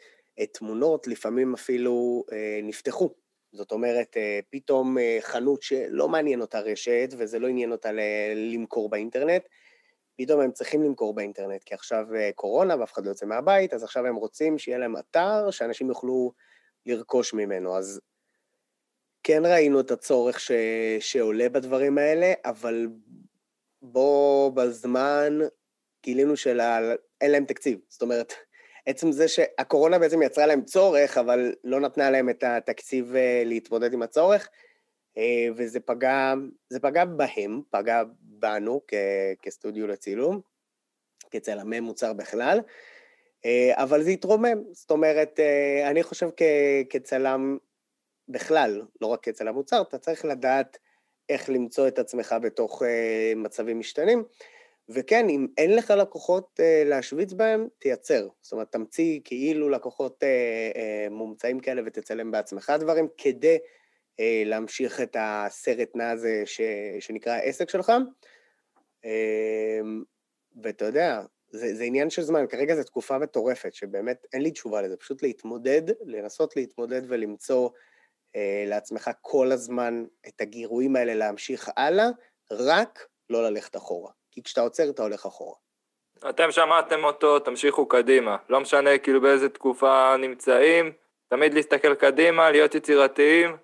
תמונות, 0.45 1.07
לפעמים 1.07 1.53
אפילו 1.53 2.23
אה, 2.31 2.59
נפתחו. 2.63 3.13
זאת 3.53 3.71
אומרת, 3.71 4.17
אה, 4.17 4.39
פתאום 4.49 4.97
אה, 4.97 5.17
חנות 5.21 5.61
שלא 5.61 6.09
מעניין 6.09 6.41
אותה 6.41 6.59
רשת, 6.59 7.09
וזה 7.17 7.39
לא 7.39 7.47
עניין 7.47 7.71
אותה 7.71 7.89
למכור 8.35 8.89
באינטרנט, 8.89 9.43
פתאום 10.21 10.41
הם 10.41 10.51
צריכים 10.51 10.83
למכור 10.83 11.13
באינטרנט, 11.13 11.63
כי 11.63 11.73
עכשיו 11.73 12.15
אה, 12.15 12.29
קורונה 12.35 12.75
ואף 12.79 12.93
אחד 12.93 13.05
לא 13.05 13.09
יוצא 13.09 13.25
מהבית, 13.25 13.73
אז 13.73 13.83
עכשיו 13.83 14.05
הם 14.05 14.15
רוצים 14.15 14.57
שיהיה 14.57 14.77
להם 14.77 14.97
אתר 14.97 15.51
שאנשים 15.51 15.89
יוכלו 15.89 16.33
לרכוש 16.85 17.33
ממנו. 17.33 17.77
אז 17.77 18.01
כן 19.23 19.45
ראינו 19.45 19.79
את 19.79 19.91
הצורך 19.91 20.39
ש... 20.39 20.51
שעולה 20.99 21.49
בדברים 21.49 21.97
האלה, 21.97 22.33
אבל 22.45 22.87
בו 23.81 24.51
בזמן 24.55 25.39
גילינו 26.03 26.37
שאין 26.37 27.31
להם 27.31 27.45
תקציב. 27.45 27.79
זאת 27.89 28.01
אומרת, 28.01 28.33
עצם 28.85 29.11
זה 29.11 29.27
שהקורונה 29.27 29.99
בעצם 29.99 30.21
יצרה 30.21 30.45
להם 30.45 30.63
צורך, 30.63 31.17
אבל 31.17 31.53
לא 31.63 31.79
נתנה 31.79 32.09
להם 32.09 32.29
את 32.29 32.43
התקציב 32.43 33.15
אה, 33.15 33.43
להתמודד 33.45 33.93
עם 33.93 34.01
הצורך, 34.01 34.49
אה, 35.17 35.47
וזה 35.55 35.79
פגע, 35.79 36.33
פגע 36.81 37.05
בהם, 37.05 37.61
פגע 37.69 38.03
בנו 38.41 38.81
כ, 38.87 38.93
כסטודיו 39.41 39.87
לצילום, 39.87 40.41
כצלמי 41.31 41.79
מוצר 41.79 42.13
בכלל, 42.13 42.59
אה, 43.45 43.71
אבל 43.83 44.03
זה 44.03 44.09
התרומם. 44.09 44.63
זאת 44.71 44.91
אומרת, 44.91 45.39
אני 45.85 46.03
חושב 46.03 46.29
כ, 46.37 46.41
כצלם 46.89 47.57
בכלל, 48.27 48.81
לא 49.01 49.07
רק 49.07 49.23
כצלם 49.23 49.53
מוצר, 49.53 49.81
אתה 49.81 49.97
צריך 49.97 50.25
לדעת 50.25 50.77
איך 51.29 51.49
למצוא 51.49 51.87
את 51.87 51.99
עצמך 51.99 52.35
בתוך 52.41 52.81
uh, 52.81 52.85
מצבים 53.35 53.79
משתנים. 53.79 54.23
וכן, 54.89 55.29
אם 55.29 55.47
אין 55.57 55.75
לך 55.75 55.91
לקוחות 55.91 56.59
להשוויץ 56.85 57.33
בהם, 57.33 57.67
תייצר. 57.79 58.27
זאת 58.41 58.51
אומרת, 58.51 58.71
תמציא 58.71 59.19
כאילו 59.23 59.69
לקוחות 59.69 60.23
מומצאים 61.11 61.59
כאלה 61.59 61.81
ותצלם 61.85 62.31
בעצמך 62.31 62.73
דברים, 62.79 63.07
כדי 63.17 63.57
להמשיך 64.45 65.01
את 65.01 65.15
הסרט 65.19 65.95
נע 65.95 66.09
הזה 66.09 66.43
שנקרא 66.99 67.33
העסק 67.33 67.69
שלך. 67.69 67.91
Uh, 69.03 69.85
ואתה 70.63 70.85
יודע, 70.85 71.21
זה, 71.51 71.75
זה 71.75 71.83
עניין 71.83 72.09
של 72.09 72.21
זמן, 72.21 72.47
כרגע 72.47 72.75
זו 72.75 72.83
תקופה 72.83 73.17
מטורפת, 73.17 73.73
שבאמת 73.73 74.25
אין 74.33 74.41
לי 74.41 74.51
תשובה 74.51 74.81
לזה, 74.81 74.97
פשוט 74.97 75.23
להתמודד, 75.23 75.81
לנסות 76.05 76.55
להתמודד 76.55 77.01
ולמצוא 77.07 77.69
אה, 78.35 78.63
לעצמך 78.67 79.09
כל 79.21 79.51
הזמן 79.51 80.05
את 80.27 80.41
הגירויים 80.41 80.95
האלה 80.95 81.13
להמשיך 81.13 81.69
הלאה, 81.77 82.07
רק 82.51 83.07
לא 83.29 83.43
ללכת 83.43 83.75
אחורה. 83.75 84.11
כי 84.31 84.43
כשאתה 84.43 84.61
עוצר 84.61 84.89
אתה 84.89 85.03
הולך 85.03 85.25
אחורה. 85.25 85.55
אתם 86.29 86.51
שמעתם 86.51 87.03
אותו, 87.03 87.39
תמשיכו 87.39 87.85
קדימה. 87.85 88.37
לא 88.49 88.59
משנה 88.59 88.97
כאילו 88.97 89.21
באיזה 89.21 89.49
תקופה 89.49 90.15
נמצאים, 90.19 90.91
תמיד 91.27 91.53
להסתכל 91.53 91.95
קדימה, 91.95 92.51
להיות 92.51 92.75
יצירתיים, 92.75 93.57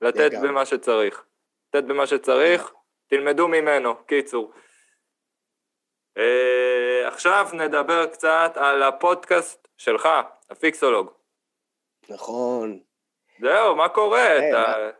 לתת 0.00 0.18
לגמרי. 0.18 0.48
במה 0.48 0.66
שצריך. 0.66 1.24
לתת 1.68 1.84
במה 1.86 2.06
שצריך, 2.06 2.72
תלמדו 3.06 3.48
ממנו, 3.48 3.94
קיצור. 4.06 4.52
Uh, 6.18 7.08
עכשיו 7.08 7.48
נדבר 7.52 8.06
קצת 8.06 8.52
על 8.54 8.82
הפודקאסט 8.82 9.68
שלך, 9.76 10.08
הפיקסולוג. 10.50 11.10
נכון. 12.08 12.80
זהו, 13.40 13.76
מה 13.76 13.88
קורה? 13.88 14.26
אה, 14.26 14.48
אתה... 14.48 14.90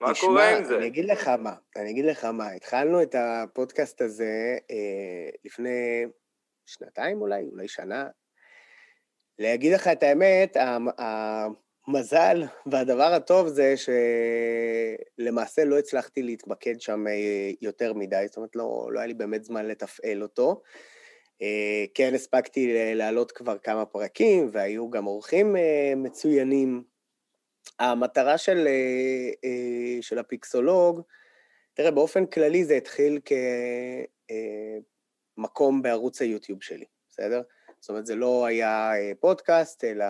מה 0.00 0.12
תשמע, 0.12 0.28
קורה 0.28 0.56
עם 0.56 0.64
זה? 0.64 0.76
אני 0.76 0.86
אגיד 0.86 1.04
לך 1.04 1.28
מה, 1.28 1.54
אני 1.76 1.90
אגיד 1.90 2.04
לך 2.04 2.24
מה, 2.24 2.50
התחלנו 2.50 3.02
את 3.02 3.14
הפודקאסט 3.18 4.00
הזה 4.00 4.58
אה, 4.70 5.30
לפני 5.44 6.06
שנתיים 6.66 7.20
אולי, 7.20 7.48
אולי 7.52 7.68
שנה. 7.68 8.08
להגיד 9.38 9.72
לך 9.72 9.88
את 9.88 10.02
האמת, 10.02 10.56
המזל 11.86 12.42
והדבר 12.66 13.14
הטוב 13.14 13.48
זה 13.48 13.74
שלמעשה 15.18 15.64
לא 15.64 15.78
הצלחתי 15.78 16.22
להתמקד 16.22 16.80
שם 16.80 17.06
אה, 17.06 17.50
יותר 17.60 17.92
מדי, 17.92 18.24
זאת 18.26 18.36
אומרת, 18.36 18.56
לא, 18.56 18.88
לא 18.92 18.98
היה 18.98 19.06
לי 19.06 19.14
באמת 19.14 19.44
זמן 19.44 19.66
לתפעל 19.66 20.22
אותו. 20.22 20.62
אה, 21.42 21.84
כן 21.94 22.14
הספקתי 22.14 22.94
להעלות 22.94 23.32
כבר 23.32 23.58
כמה 23.58 23.86
פרקים, 23.86 24.48
והיו 24.52 24.90
גם 24.90 25.06
אורחים 25.06 25.56
מצוינים 25.96 26.82
המטרה 27.78 28.38
של, 28.38 28.66
אה, 28.66 29.30
אה, 29.44 30.02
של 30.02 30.18
הפיקסולוג, 30.18 31.02
תראה, 31.74 31.90
באופן 31.90 32.26
כללי 32.26 32.64
זה 32.64 32.74
התחיל 32.74 33.18
מקום 35.36 35.82
בערוץ 35.82 36.22
היוטיוב 36.22 36.62
שלי, 36.62 36.84
בסדר? 37.10 37.42
זאת 37.86 37.90
אומרת, 37.90 38.06
זה 38.06 38.14
לא 38.14 38.46
היה 38.46 38.92
אה, 38.94 39.12
פודקאסט, 39.20 39.84
אלא 39.84 40.04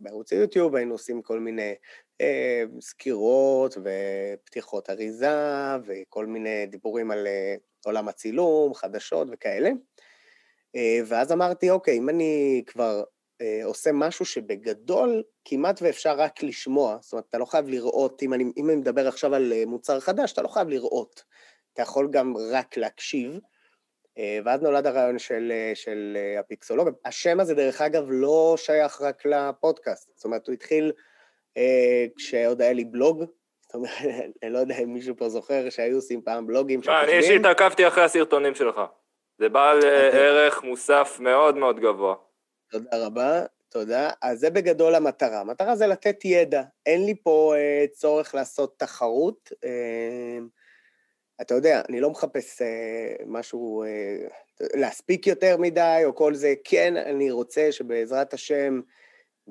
בערוץ 0.00 0.32
היוטיוב 0.32 0.76
היינו 0.76 0.94
עושים 0.94 1.22
כל 1.22 1.40
מיני 1.40 1.74
אה, 2.20 2.64
סקירות 2.80 3.76
ופתיחות 3.84 4.90
אריזה 4.90 5.36
וכל 5.86 6.26
מיני 6.26 6.66
דיבורים 6.66 7.10
על 7.10 7.26
אה, 7.26 7.54
עולם 7.84 8.08
הצילום, 8.08 8.74
חדשות 8.74 9.28
וכאלה. 9.32 9.70
אה, 10.76 11.00
ואז 11.06 11.32
אמרתי, 11.32 11.70
אוקיי, 11.70 11.98
אם 11.98 12.08
אני 12.08 12.62
כבר 12.66 13.02
אה, 13.40 13.60
עושה 13.64 13.90
משהו 13.92 14.24
שבגדול 14.24 15.22
כמעט 15.44 15.82
ואפשר 15.82 16.14
רק 16.18 16.42
לשמוע, 16.42 16.98
זאת 17.00 17.12
אומרת, 17.12 17.24
אתה 17.28 17.38
לא 17.38 17.44
חייב 17.44 17.68
לראות, 17.68 18.22
אם 18.22 18.34
אני, 18.34 18.44
אם 18.56 18.70
אני 18.70 18.76
מדבר 18.76 19.08
עכשיו 19.08 19.34
על 19.34 19.52
אה, 19.52 19.66
מוצר 19.66 20.00
חדש, 20.00 20.32
אתה 20.32 20.42
לא 20.42 20.48
חייב 20.48 20.68
לראות, 20.68 21.24
אתה 21.72 21.82
יכול 21.82 22.08
גם 22.12 22.34
רק 22.52 22.76
להקשיב. 22.76 23.38
אה, 24.18 24.38
ואז 24.44 24.62
נולד 24.62 24.86
הרעיון 24.86 25.18
של, 25.18 25.52
של 25.74 26.18
הפיקסולוג. 26.38 26.88
השם 27.04 27.40
הזה, 27.40 27.54
דרך 27.54 27.80
אגב, 27.80 28.04
לא 28.08 28.54
שייך 28.58 29.00
רק 29.00 29.26
לפודקאסט, 29.26 30.10
זאת 30.14 30.24
אומרת, 30.24 30.46
הוא 30.46 30.52
התחיל 30.52 30.92
כשעוד 32.16 32.62
היה 32.62 32.72
לי 32.72 32.84
בלוג, 32.84 33.24
זאת 33.62 33.74
אומרת, 33.74 33.90
אני 34.42 34.52
לא 34.52 34.58
יודע 34.58 34.74
אם 34.82 34.94
מישהו 34.94 35.16
פה 35.16 35.28
זוכר 35.28 35.70
שהיו 35.70 35.96
עושים 35.96 36.22
פעם 36.22 36.46
בלוגים 36.46 36.82
של 36.82 36.90
אני 36.90 37.12
אישית 37.12 37.44
עקבתי 37.44 37.88
אחרי 37.88 38.04
הסרטונים 38.04 38.54
שלך. 38.54 38.80
זה 39.38 39.48
בעל 39.48 39.78
ערך 40.12 40.62
מוסף 40.62 41.16
מאוד 41.20 41.56
מאוד 41.56 41.80
גבוה. 41.80 42.14
תודה 42.70 43.06
רבה, 43.06 43.44
תודה. 43.68 44.10
אז 44.22 44.40
זה 44.40 44.50
בגדול 44.50 44.94
המטרה. 44.94 45.40
המטרה 45.40 45.76
זה 45.76 45.86
לתת 45.86 46.24
ידע. 46.24 46.62
אין 46.86 47.06
לי 47.06 47.14
פה 47.22 47.54
אה, 47.56 47.84
צורך 47.92 48.34
לעשות 48.34 48.78
תחרות. 48.78 49.52
אה, 49.64 50.38
אתה 51.40 51.54
יודע, 51.54 51.82
אני 51.88 52.00
לא 52.00 52.10
מחפש 52.10 52.62
אה, 52.62 53.14
משהו, 53.26 53.82
אה, 53.82 54.28
להספיק 54.74 55.26
יותר 55.26 55.56
מדי 55.56 56.02
או 56.04 56.14
כל 56.14 56.34
זה. 56.34 56.54
כן, 56.64 56.96
אני 56.96 57.30
רוצה 57.30 57.72
שבעזרת 57.72 58.34
השם 58.34 58.80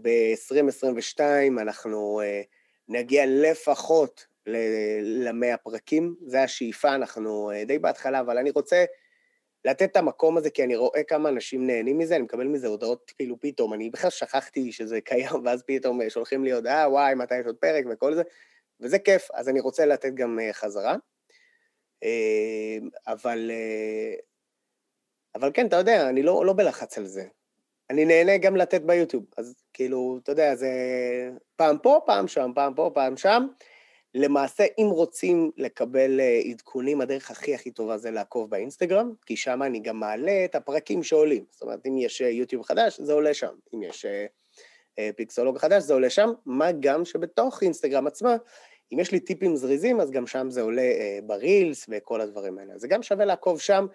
ב-2022 0.01 1.19
אנחנו 1.61 2.21
אה, 2.21 2.41
נגיע 2.87 3.23
לפחות 3.27 4.25
ל-100 4.45 5.57
פרקים. 5.63 6.15
זה 6.25 6.43
השאיפה, 6.43 6.95
אנחנו 6.95 7.51
אה, 7.51 7.65
די 7.65 7.79
בהתחלה, 7.79 8.19
אבל 8.19 8.37
אני 8.37 8.49
רוצה... 8.49 8.85
לתת 9.65 9.91
את 9.91 9.97
המקום 9.97 10.37
הזה, 10.37 10.49
כי 10.49 10.63
אני 10.63 10.75
רואה 10.75 11.03
כמה 11.03 11.29
אנשים 11.29 11.67
נהנים 11.67 11.97
מזה, 11.97 12.15
אני 12.15 12.23
מקבל 12.23 12.47
מזה 12.47 12.67
הודעות 12.67 13.11
כאילו 13.17 13.39
פתאום, 13.39 13.73
אני 13.73 13.89
בכלל 13.89 14.09
שכחתי 14.09 14.71
שזה 14.71 15.01
קיים, 15.01 15.29
ואז 15.45 15.63
פתאום 15.67 16.09
שולחים 16.09 16.43
לי 16.43 16.51
הודעה, 16.51 16.89
וואי, 16.89 17.15
מתי 17.15 17.39
יש 17.39 17.45
עוד 17.45 17.55
פרק 17.55 17.85
וכל 17.91 18.15
זה, 18.15 18.21
וזה 18.81 18.99
כיף, 18.99 19.27
אז 19.33 19.49
אני 19.49 19.59
רוצה 19.59 19.85
לתת 19.85 20.13
גם 20.13 20.39
אה, 20.39 20.53
חזרה. 20.53 20.95
אה, 22.03 22.77
אבל, 23.07 23.51
אה, 23.53 24.13
אבל 25.35 25.51
כן, 25.53 25.67
אתה 25.67 25.75
יודע, 25.75 26.09
אני 26.09 26.23
לא, 26.23 26.45
לא 26.45 26.53
בלחץ 26.53 26.97
על 26.97 27.05
זה. 27.05 27.23
אני 27.89 28.05
נהנה 28.05 28.37
גם 28.37 28.55
לתת 28.55 28.81
ביוטיוב, 28.81 29.25
אז 29.37 29.55
כאילו, 29.73 30.19
אתה 30.23 30.31
יודע, 30.31 30.55
זה 30.55 30.69
פעם 31.55 31.77
פה, 31.77 31.99
פעם 32.05 32.27
שם, 32.27 32.51
פעם 32.55 32.73
פה, 32.73 32.91
פעם 32.93 33.17
שם. 33.17 33.47
למעשה, 34.13 34.65
אם 34.77 34.87
רוצים 34.91 35.51
לקבל 35.57 36.19
אה, 36.19 36.41
עדכונים, 36.49 37.01
הדרך 37.01 37.31
הכי 37.31 37.55
הכי 37.55 37.71
טובה 37.71 37.97
זה 37.97 38.11
לעקוב 38.11 38.49
באינסטגרם, 38.49 39.11
כי 39.25 39.37
שם 39.37 39.63
אני 39.63 39.79
גם 39.79 39.99
מעלה 39.99 40.45
את 40.45 40.55
הפרקים 40.55 41.03
שעולים. 41.03 41.45
זאת 41.51 41.61
אומרת, 41.61 41.85
אם 41.87 41.97
יש 41.97 42.21
יוטיוב 42.21 42.63
חדש, 42.63 42.99
זה 42.99 43.13
עולה 43.13 43.33
שם. 43.33 43.53
אם 43.73 43.83
יש 43.83 44.05
פיקסולוג 45.15 45.57
חדש, 45.57 45.83
זה 45.83 45.93
עולה 45.93 46.09
שם. 46.09 46.29
מה 46.45 46.71
גם 46.71 47.05
שבתוך 47.05 47.63
אינסטגרם 47.63 48.07
עצמה, 48.07 48.35
אם 48.93 48.99
יש 48.99 49.11
לי 49.11 49.19
טיפים 49.19 49.55
זריזים, 49.55 50.01
אז 50.01 50.11
גם 50.11 50.27
שם 50.27 50.49
זה 50.49 50.61
עולה 50.61 50.91
ברילס 51.23 51.85
וכל 51.89 52.21
הדברים 52.21 52.57
האלה. 52.57 52.77
זה 52.77 52.87
גם 52.87 53.03
שווה 53.03 53.25
לעקוב 53.25 53.59
שם. 53.59 53.85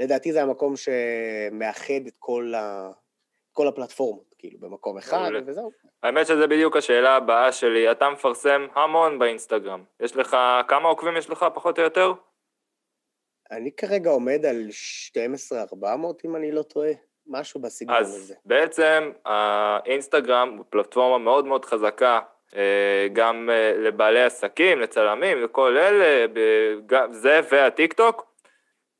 לדעתי 0.00 0.32
זה 0.32 0.42
המקום 0.42 0.74
שמאחד 0.76 2.06
את 2.06 2.14
כל, 2.18 2.54
ה... 2.54 2.90
כל 3.52 3.68
הפלטפורמות, 3.68 4.34
כאילו, 4.38 4.58
במקום 4.60 4.98
אחד, 4.98 5.30
וזהו. 5.46 5.70
האמת 6.02 6.26
שזה 6.26 6.46
בדיוק 6.46 6.76
השאלה 6.76 7.16
הבאה 7.16 7.52
שלי, 7.52 7.90
אתה 7.90 8.10
מפרסם 8.10 8.66
המון 8.74 9.18
באינסטגרם. 9.18 9.84
יש 10.00 10.16
לך, 10.16 10.36
כמה 10.68 10.88
עוקבים 10.88 11.16
יש 11.16 11.30
לך 11.30 11.46
פחות 11.54 11.78
או 11.78 11.84
יותר? 11.84 12.12
אני 13.50 13.72
כרגע 13.72 14.10
עומד 14.10 14.46
על 14.46 14.66
12,400 14.70 16.24
אם 16.24 16.36
אני 16.36 16.52
לא 16.52 16.62
טועה, 16.62 16.90
משהו 17.26 17.60
בסגנון 17.60 17.96
הזה. 17.96 18.16
אז 18.16 18.34
בעצם 18.44 19.10
האינסטגרם 19.24 20.54
הוא 20.56 20.64
פלטפורמה 20.70 21.18
מאוד 21.18 21.46
מאוד 21.46 21.64
חזקה, 21.64 22.14
אה, 22.16 22.39
גם 23.12 23.50
אה, 23.50 23.72
לבעלי 23.76 24.22
עסקים, 24.22 24.80
לצלמים, 24.80 25.42
לכל 25.42 25.76
אלה, 25.78 26.26
זה 27.10 27.40
והטיק 27.52 27.92
טוק. 27.92 28.34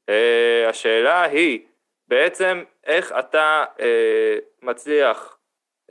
אה, 0.08 0.68
השאלה 0.68 1.22
היא, 1.22 1.66
בעצם 2.08 2.62
איך 2.84 3.12
אתה 3.18 3.64
מצליח 4.62 5.38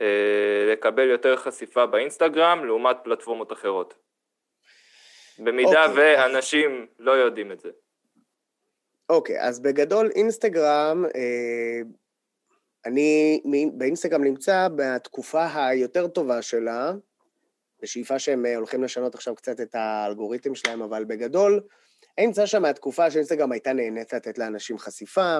אה, 0.00 0.72
לקבל 0.72 1.08
יותר 1.08 1.36
חשיפה 1.36 1.86
באינסטגרם 1.86 2.64
לעומת 2.64 2.96
פלטפורמות 3.04 3.52
אחרות. 3.52 3.94
במידה 5.38 5.86
okay. 5.86 5.88
אוקיי, 5.88 6.16
ואנשים. 6.16 6.86
לא 6.98 7.12
יודעים 7.12 7.52
את 7.52 7.60
זה. 7.60 7.70
אוקיי, 9.08 9.38
okay, 9.38 9.42
אז 9.42 9.60
בגדול 9.60 10.10
אינסטגרם, 10.14 11.04
אה, 11.14 11.80
אני 12.86 13.40
באינסטגרם 13.72 14.24
נמצא 14.24 14.68
בתקופה 14.76 15.46
היותר 15.54 16.08
טובה 16.08 16.42
שלה, 16.42 16.92
בשאיפה 17.82 18.18
שהם 18.18 18.46
אה, 18.46 18.56
הולכים 18.56 18.84
לשנות 18.84 19.14
עכשיו 19.14 19.34
קצת 19.34 19.60
את 19.60 19.74
האלגוריתם 19.74 20.54
שלהם, 20.54 20.82
אבל 20.82 21.04
בגדול, 21.04 21.60
אני 22.18 22.26
נמצא 22.26 22.46
שם 22.46 22.62
מהתקופה 22.62 23.10
שאינסטגרם 23.10 23.52
הייתה 23.52 23.72
נהנית 23.72 24.12
לתת 24.12 24.38
לאנשים 24.38 24.78
חשיפה, 24.78 25.38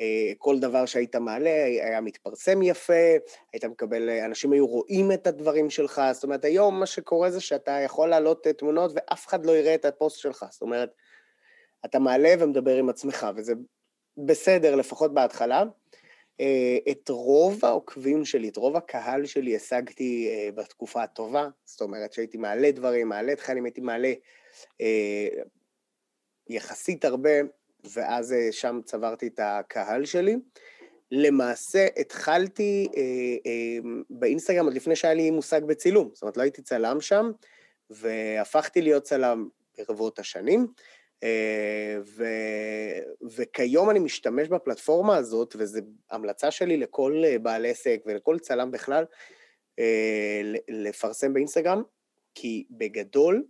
אה, 0.00 0.32
כל 0.38 0.58
דבר 0.58 0.86
שהיית 0.86 1.16
מעלה 1.16 1.64
היה 1.64 2.00
מתפרסם 2.00 2.62
יפה, 2.62 3.16
היית 3.52 3.64
מקבל, 3.64 4.10
אנשים 4.10 4.52
היו 4.52 4.66
רואים 4.66 5.12
את 5.12 5.26
הדברים 5.26 5.70
שלך, 5.70 6.02
זאת 6.12 6.24
אומרת, 6.24 6.44
היום 6.44 6.80
מה 6.80 6.86
שקורה 6.86 7.30
זה 7.30 7.40
שאתה 7.40 7.72
יכול 7.72 8.08
להעלות 8.08 8.46
תמונות 8.46 8.90
ואף 8.94 9.26
אחד 9.26 9.46
לא 9.46 9.56
יראה 9.56 9.74
את 9.74 9.84
הפוסט 9.84 10.18
שלך, 10.18 10.44
זאת 10.50 10.62
אומרת, 10.62 10.90
אתה 11.84 11.98
מעלה 11.98 12.34
ומדבר 12.38 12.76
עם 12.76 12.88
עצמך, 12.88 13.26
וזה 13.36 13.52
בסדר, 14.26 14.74
לפחות 14.74 15.14
בהתחלה. 15.14 15.64
אה, 16.40 16.78
את 16.90 17.08
רוב 17.08 17.64
העוקבים 17.64 18.24
שלי, 18.24 18.48
את 18.48 18.56
רוב 18.56 18.76
הקהל 18.76 19.26
שלי 19.26 19.56
השגתי 19.56 20.28
אה, 20.30 20.52
בתקופה 20.52 21.02
הטובה, 21.02 21.48
זאת 21.64 21.80
אומרת 21.80 22.12
שהייתי 22.12 22.38
מעלה 22.38 22.70
דברים, 22.70 23.08
מעלה 23.08 23.36
תכנים, 23.36 23.64
הייתי 23.64 23.80
מעלה 23.80 24.12
יחסית 26.48 27.04
הרבה 27.04 27.30
ואז 27.94 28.32
אה, 28.32 28.48
שם 28.52 28.80
צברתי 28.84 29.26
את 29.26 29.40
הקהל 29.42 30.04
שלי. 30.04 30.36
למעשה 31.10 31.86
התחלתי 31.96 32.88
אה, 32.96 33.02
אה, 33.46 33.90
באינסטגרם 34.10 34.64
עוד 34.64 34.74
לפני 34.74 34.96
שהיה 34.96 35.14
לי 35.14 35.30
מושג 35.30 35.64
בצילום, 35.64 36.10
זאת 36.12 36.22
אומרת 36.22 36.36
לא 36.36 36.42
הייתי 36.42 36.62
צלם 36.62 37.00
שם, 37.00 37.30
והפכתי 37.90 38.82
להיות 38.82 39.02
צלם 39.02 39.48
ברבות 39.78 40.18
השנים, 40.18 40.60
אה, 40.60 40.66
ו, 42.04 42.24
וכיום 43.36 43.90
אני 43.90 43.98
משתמש 43.98 44.48
בפלטפורמה 44.48 45.16
הזאת, 45.16 45.56
וזו 45.58 45.80
המלצה 46.10 46.50
שלי 46.50 46.76
לכל 46.76 47.22
אה, 47.24 47.38
בעל 47.38 47.66
עסק 47.66 48.02
ולכל 48.06 48.38
צלם 48.38 48.70
בכלל, 48.70 49.04
אה, 49.78 50.40
לפרסם 50.68 51.34
באינסטגרם, 51.34 51.82
כי 52.34 52.64
בגדול, 52.70 53.44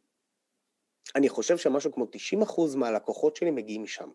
אני 1.15 1.29
חושב 1.29 1.57
שמשהו 1.57 1.93
כמו 1.93 2.07
90% 2.07 2.77
מהלקוחות 2.77 3.37
שלי 3.37 3.51
מגיעים 3.51 3.83
משם. 3.83 4.09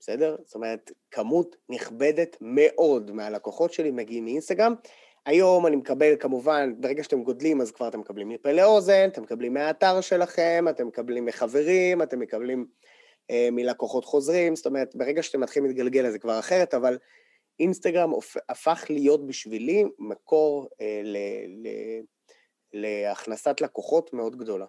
בסדר? 0.00 0.36
זאת 0.44 0.54
אומרת, 0.54 0.90
כמות 1.10 1.56
נכבדת 1.68 2.36
מאוד 2.40 3.10
מהלקוחות 3.10 3.72
שלי 3.72 3.90
מגיעים 3.90 4.24
מאינסטגרם. 4.24 4.74
היום 5.28 5.66
אני 5.66 5.76
מקבל 5.76 6.16
כמובן, 6.20 6.72
ברגע 6.80 7.02
שאתם 7.02 7.22
גודלים 7.22 7.60
אז 7.60 7.70
כבר 7.70 7.88
אתם 7.88 8.00
מקבלים 8.00 8.28
מפה 8.28 8.52
לאוזן, 8.52 9.08
אתם 9.08 9.22
מקבלים 9.22 9.54
מהאתר 9.54 10.00
שלכם, 10.00 10.64
אתם 10.70 10.86
מקבלים 10.86 11.24
מחברים, 11.24 12.02
אתם 12.02 12.18
מקבלים 12.18 12.66
אה, 13.30 13.48
מלקוחות 13.52 14.04
חוזרים, 14.04 14.56
זאת 14.56 14.66
אומרת, 14.66 14.96
ברגע 14.96 15.22
שאתם 15.22 15.40
מתחילים 15.40 15.68
להתגלגל 15.68 16.06
אז 16.06 16.12
זה 16.12 16.18
כבר 16.18 16.38
אחרת, 16.38 16.74
אבל 16.74 16.98
אינסטגרם 17.60 18.10
הפך 18.48 18.84
להיות 18.90 19.26
בשבילי 19.26 19.84
מקור 19.98 20.68
אה, 20.80 21.00
ל, 21.04 21.16
ל, 21.48 21.68
להכנסת 22.72 23.60
לקוחות 23.60 24.12
מאוד 24.12 24.36
גדולה. 24.36 24.66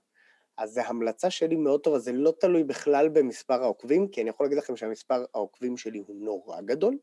אז 0.58 0.74
זו 0.74 0.82
המלצה 0.82 1.30
שלי 1.30 1.56
מאוד 1.56 1.82
טובה, 1.82 2.00
זה 2.00 2.12
לא 2.12 2.34
תלוי 2.40 2.64
בכלל 2.64 3.10
במספר 3.10 3.64
העוקבים, 3.64 4.08
כי 4.08 4.22
אני 4.22 4.30
יכול 4.30 4.46
להגיד 4.46 4.58
לכם 4.58 4.76
שהמספר 4.76 5.26
העוקבים 5.34 5.78
שלי 5.78 6.00
הוא 6.08 6.16
נורא 6.16 6.62
גדול, 6.62 6.98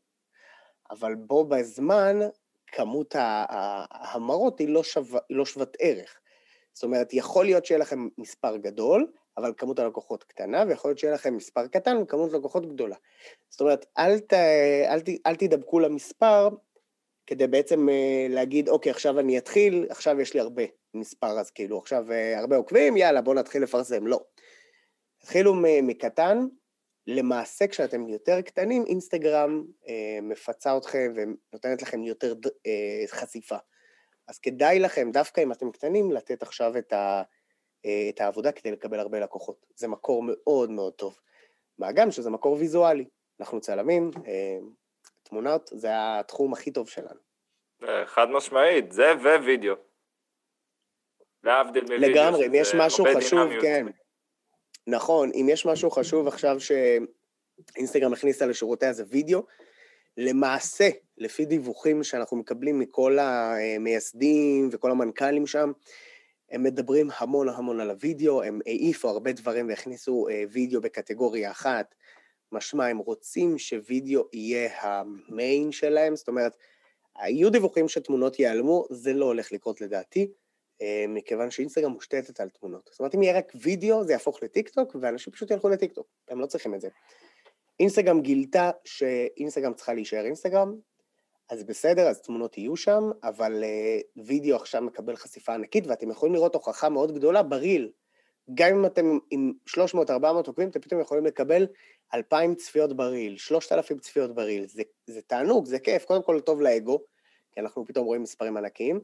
אבל 0.91 1.15
בו 1.15 1.45
בזמן 1.45 2.19
כמות 2.67 3.15
ההמרות 3.17 4.59
היא 4.59 4.69
לא, 4.69 4.83
שו... 4.83 5.01
לא 5.29 5.45
שוות 5.45 5.77
ערך. 5.79 6.19
זאת 6.73 6.83
אומרת, 6.83 7.13
יכול 7.13 7.45
להיות 7.45 7.65
שיהיה 7.65 7.79
לכם 7.79 8.07
מספר 8.17 8.57
גדול, 8.57 9.11
אבל 9.37 9.53
כמות 9.57 9.79
הלקוחות 9.79 10.23
קטנה, 10.23 10.63
ויכול 10.67 10.89
להיות 10.89 10.99
שיהיה 10.99 11.13
לכם 11.13 11.35
מספר 11.35 11.67
קטן 11.67 11.97
וכמות 11.97 12.33
לקוחות 12.33 12.65
גדולה. 12.65 12.95
זאת 13.49 13.61
אומרת, 13.61 13.85
אל, 13.97 14.19
ת, 14.19 14.33
אל, 14.89 14.99
ת, 14.99 15.09
אל 15.27 15.35
תדבקו 15.35 15.79
למספר 15.79 16.49
כדי 17.27 17.47
בעצם 17.47 17.89
אה, 17.89 18.27
להגיד, 18.29 18.69
אוקיי, 18.69 18.89
עכשיו 18.89 19.19
אני 19.19 19.37
אתחיל, 19.37 19.85
עכשיו 19.89 20.21
יש 20.21 20.33
לי 20.33 20.39
הרבה. 20.39 20.63
מספר, 20.93 21.39
אז 21.39 21.51
כאילו 21.51 21.77
עכשיו 21.77 22.11
אה, 22.11 22.39
הרבה 22.39 22.55
עוקבים, 22.55 22.97
יאללה, 22.97 23.21
בואו 23.21 23.35
נתחיל 23.35 23.63
לפרסם. 23.63 24.07
לא. 24.07 24.19
תתחילו 25.19 25.55
מקטן, 25.83 26.47
למעשה, 27.07 27.67
כשאתם 27.67 28.07
יותר 28.07 28.41
קטנים, 28.41 28.85
אינסטגרם 28.87 29.63
אה, 29.87 30.19
מפצה 30.21 30.77
אתכם 30.77 31.13
ונותנת 31.15 31.81
לכם 31.81 32.03
יותר 32.03 32.33
אה, 32.67 33.07
חשיפה. 33.07 33.57
אז 34.27 34.39
כדאי 34.39 34.79
לכם, 34.79 35.11
דווקא 35.11 35.41
אם 35.41 35.51
אתם 35.51 35.71
קטנים, 35.71 36.11
לתת 36.11 36.43
עכשיו 36.43 36.77
את, 36.77 36.93
ה, 36.93 37.23
אה, 37.85 38.09
את 38.09 38.21
העבודה 38.21 38.51
כדי 38.51 38.71
לקבל 38.71 38.99
הרבה 38.99 39.19
לקוחות. 39.19 39.65
זה 39.75 39.87
מקור 39.87 40.23
מאוד 40.25 40.71
מאוד 40.71 40.93
טוב. 40.93 41.19
מה 41.79 41.91
גם 41.91 42.11
שזה 42.11 42.29
מקור 42.29 42.53
ויזואלי. 42.53 43.05
אנחנו 43.39 43.61
צלמים, 43.61 44.11
אה, 44.27 44.57
תמונות, 45.23 45.69
זה 45.73 45.89
התחום 45.93 46.53
הכי 46.53 46.71
טוב 46.71 46.89
שלנו. 46.89 47.19
אה, 47.83 48.05
חד 48.05 48.29
משמעית, 48.29 48.91
זה 48.91 49.13
ווידאו. 49.43 49.75
להבדיל 51.43 51.83
מווידאו, 51.83 52.09
לגמרי, 52.09 52.47
אם 52.47 52.55
יש 52.55 52.75
משהו 52.75 53.05
חשוב, 53.17 53.39
דינמיות. 53.39 53.63
כן. 53.63 53.85
נכון, 54.87 55.31
אם 55.33 55.47
יש 55.49 55.65
משהו 55.65 55.91
חשוב 55.91 56.27
עכשיו 56.27 56.57
שאינסטגרם 56.59 58.13
הכניסה 58.13 58.45
לשירותיה 58.45 58.93
זה 58.93 59.03
וידאו, 59.07 59.43
למעשה, 60.17 60.89
לפי 61.17 61.45
דיווחים 61.45 62.03
שאנחנו 62.03 62.37
מקבלים 62.37 62.79
מכל 62.79 63.19
המייסדים 63.19 64.69
וכל 64.71 64.91
המנכ"לים 64.91 65.47
שם, 65.47 65.71
הם 66.51 66.63
מדברים 66.63 67.09
המון 67.17 67.49
המון 67.49 67.79
על 67.79 67.89
הוידאו, 67.89 68.43
הם 68.43 68.59
העיפו 68.65 69.09
הרבה 69.09 69.31
דברים 69.31 69.69
והכניסו 69.69 70.27
אה, 70.29 70.43
וידאו 70.51 70.81
בקטגוריה 70.81 71.51
אחת, 71.51 71.95
משמע 72.51 72.85
הם 72.85 72.97
רוצים 72.97 73.57
שווידאו 73.57 74.23
יהיה 74.33 74.69
המיין 74.81 75.71
שלהם, 75.71 76.15
זאת 76.15 76.27
אומרת, 76.27 76.57
היו 77.15 77.49
דיווחים 77.49 77.87
שתמונות 77.87 78.39
ייעלמו, 78.39 78.85
זה 78.89 79.13
לא 79.13 79.25
הולך 79.25 79.51
לקרות 79.51 79.81
לדעתי, 79.81 80.27
מכיוון 81.07 81.51
שאינסטגרם 81.51 81.91
מושתתת 81.91 82.39
על 82.39 82.49
תמונות. 82.49 82.89
זאת 82.91 82.99
אומרת, 82.99 83.15
אם 83.15 83.23
יהיה 83.23 83.37
רק 83.37 83.51
וידאו, 83.55 84.03
זה 84.03 84.13
יהפוך 84.13 84.43
לטיקטוק, 84.43 84.95
ואנשים 85.01 85.33
פשוט 85.33 85.51
ילכו 85.51 85.69
לטיקטוק, 85.69 86.07
הם 86.29 86.39
לא 86.39 86.45
צריכים 86.45 86.75
את 86.75 86.81
זה. 86.81 86.89
אינסטגרם 87.79 88.21
גילתה 88.21 88.71
שאינסטגרם 88.85 89.73
צריכה 89.73 89.93
להישאר 89.93 90.25
אינסטגרם, 90.25 90.75
אז 91.49 91.63
בסדר, 91.63 92.07
אז 92.07 92.21
תמונות 92.21 92.57
יהיו 92.57 92.75
שם, 92.75 93.03
אבל 93.23 93.63
uh, 93.63 94.21
וידאו 94.25 94.55
עכשיו 94.55 94.81
מקבל 94.81 95.15
חשיפה 95.15 95.53
ענקית, 95.53 95.87
ואתם 95.87 96.11
יכולים 96.11 96.35
לראות 96.35 96.55
הוכחה 96.55 96.89
מאוד 96.89 97.15
גדולה 97.15 97.43
בריל. 97.43 97.91
גם 98.53 98.69
אם 98.69 98.85
אתם 98.85 99.17
עם 99.31 99.53
300-400 99.69 100.25
עוקבים, 100.25 100.69
אתם 100.69 100.81
פתאום 100.81 101.01
יכולים 101.01 101.25
לקבל 101.25 101.67
2,000 102.13 102.55
צפיות 102.55 102.97
בריל, 102.97 103.37
3,000 103.37 103.99
צפיות 103.99 104.35
בריל. 104.35 104.67
זה, 104.67 104.83
זה 105.07 105.21
תענוג, 105.21 105.65
זה 105.65 105.79
כיף, 105.79 106.05
קודם 106.05 106.23
כל 106.23 106.39
טוב 106.39 106.61
לאגו, 106.61 106.99
כי 107.51 107.59
אנחנו 107.59 107.85
פתאום 107.85 108.05
רואים 108.05 108.23
מספרים 108.23 108.57
ענקיים, 108.57 108.99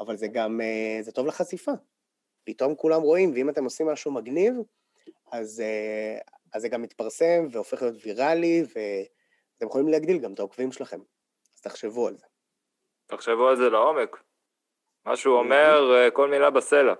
אבל 0.00 0.16
זה 0.16 0.26
גם, 0.28 0.60
uh, 0.60 1.02
זה 1.02 1.12
טוב 1.12 1.26
לחשיפה. 1.26 1.72
פתאום 2.44 2.74
כולם 2.74 3.00
רואים, 3.00 3.32
ואם 3.32 3.50
אתם 3.50 3.64
עושים 3.64 3.86
משהו 3.86 4.12
מגניב, 4.12 4.54
אז, 5.32 5.62
uh, 5.62 6.22
אז 6.52 6.62
זה 6.62 6.68
גם 6.68 6.82
מתפרסם 6.82 7.46
והופך 7.50 7.82
להיות 7.82 7.96
ויראלי, 8.04 8.62
ואתם 8.62 9.66
יכולים 9.66 9.88
להגדיל 9.88 10.18
גם 10.18 10.34
את 10.34 10.38
העוקבים 10.38 10.72
שלכם. 10.72 11.00
אז 11.54 11.60
תחשבו 11.60 12.08
על 12.08 12.16
זה. 12.16 12.26
תחשבו 13.06 13.48
על 13.48 13.56
זה 13.56 13.70
לעומק. 13.70 14.22
מה 15.04 15.16
שהוא 15.16 15.38
אומר, 15.38 15.94
אה, 15.94 16.10
כל 16.10 16.28
מילה 16.28 16.50
בסלע. 16.50 16.94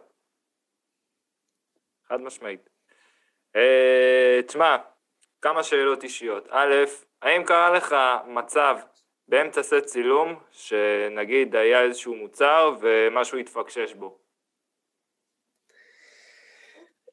חד 2.08 2.20
משמעית. 2.20 2.68
אה, 3.56 4.40
תשמע, 4.46 4.76
כמה 5.42 5.62
שאלות 5.62 6.02
אישיות. 6.02 6.48
א', 6.50 6.74
האם 7.22 7.44
קרה 7.44 7.70
לך 7.70 7.96
מצב 8.26 8.78
באמצע 9.28 9.62
סט 9.62 9.84
צילום, 9.84 10.34
שנגיד 10.50 11.56
היה 11.56 11.82
איזשהו 11.82 12.14
מוצר 12.14 12.76
ומשהו 12.80 13.38
התפקשש 13.38 13.94
בו? 13.94 14.18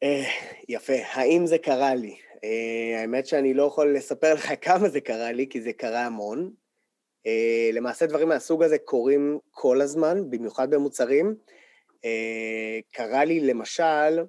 אה, 0.04 0.24
יפה, 0.70 0.94
האם 1.12 1.46
זה 1.46 1.58
קרה 1.58 1.96
לי? 1.96 2.18
האמת 2.96 3.28
שאני 3.28 3.54
לא 3.54 3.64
יכול 3.64 3.96
לספר 3.96 4.34
לך 4.34 4.54
כמה 4.66 4.90
זה 4.90 5.02
קרה 5.02 5.32
לי, 5.32 5.48
כי 5.50 5.62
זה 5.62 5.74
קרה 5.74 6.06
המון. 6.06 6.52
אה, 7.28 7.70
למעשה 7.74 8.06
דברים 8.06 8.30
מהסוג 8.30 8.64
הזה 8.64 8.78
קורים 8.78 9.40
כל 9.52 9.82
הזמן, 9.82 10.30
במיוחד 10.30 10.70
במוצרים. 10.70 11.36
אה, 12.06 12.80
קרה 12.92 13.26
לי 13.26 13.40
למשל, 13.40 14.24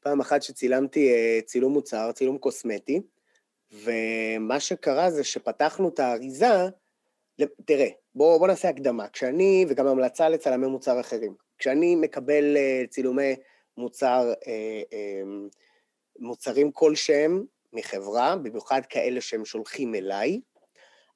פעם 0.00 0.20
אחת 0.20 0.42
שצילמתי 0.42 1.10
אה, 1.10 1.40
צילום 1.44 1.72
מוצר, 1.72 2.12
צילום 2.12 2.38
קוסמטי, 2.38 3.00
ומה 3.72 4.60
שקרה 4.60 5.10
זה 5.10 5.24
שפתחנו 5.24 5.88
את 5.88 5.98
האריזה, 5.98 6.68
תראה, 7.64 7.88
בואו 8.14 8.38
בוא 8.38 8.46
נעשה 8.46 8.68
הקדמה. 8.68 9.08
כשאני, 9.08 9.64
וגם 9.68 9.86
המלצה 9.86 10.28
לצלמי 10.28 10.66
מוצר 10.66 11.00
אחרים, 11.00 11.34
כשאני 11.58 11.96
מקבל 11.96 12.56
צילומי 12.90 13.36
מוצר, 13.76 14.32
מוצרים 16.18 16.72
כלשהם 16.72 17.44
מחברה, 17.72 18.36
במיוחד 18.36 18.80
כאלה 18.88 19.20
שהם 19.20 19.44
שולחים 19.44 19.94
אליי, 19.94 20.40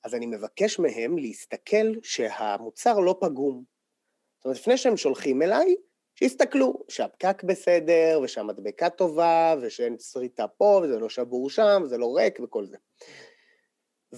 אז 0.04 0.14
אני 0.14 0.26
מבקש 0.26 0.78
מהם 0.78 1.18
להסתכל 1.18 1.92
שהמוצר 2.02 2.98
לא 2.98 3.16
פגום. 3.20 3.64
זאת 4.36 4.44
אומרת, 4.44 4.58
לפני 4.58 4.76
שהם 4.76 4.96
שולחים 4.96 5.42
אליי, 5.42 5.74
שיסתכלו 6.14 6.84
שהפקק 6.88 7.42
בסדר, 7.44 8.20
ושהמדבקה 8.22 8.90
טובה, 8.90 9.54
ושאין 9.62 9.98
שריטה 9.98 10.48
פה, 10.48 10.80
וזה 10.84 10.98
לא 10.98 11.08
שבור 11.08 11.50
שם, 11.50 11.82
וזה 11.84 11.98
לא 11.98 12.16
ריק, 12.16 12.40
וכל 12.40 12.66
זה. 12.66 12.76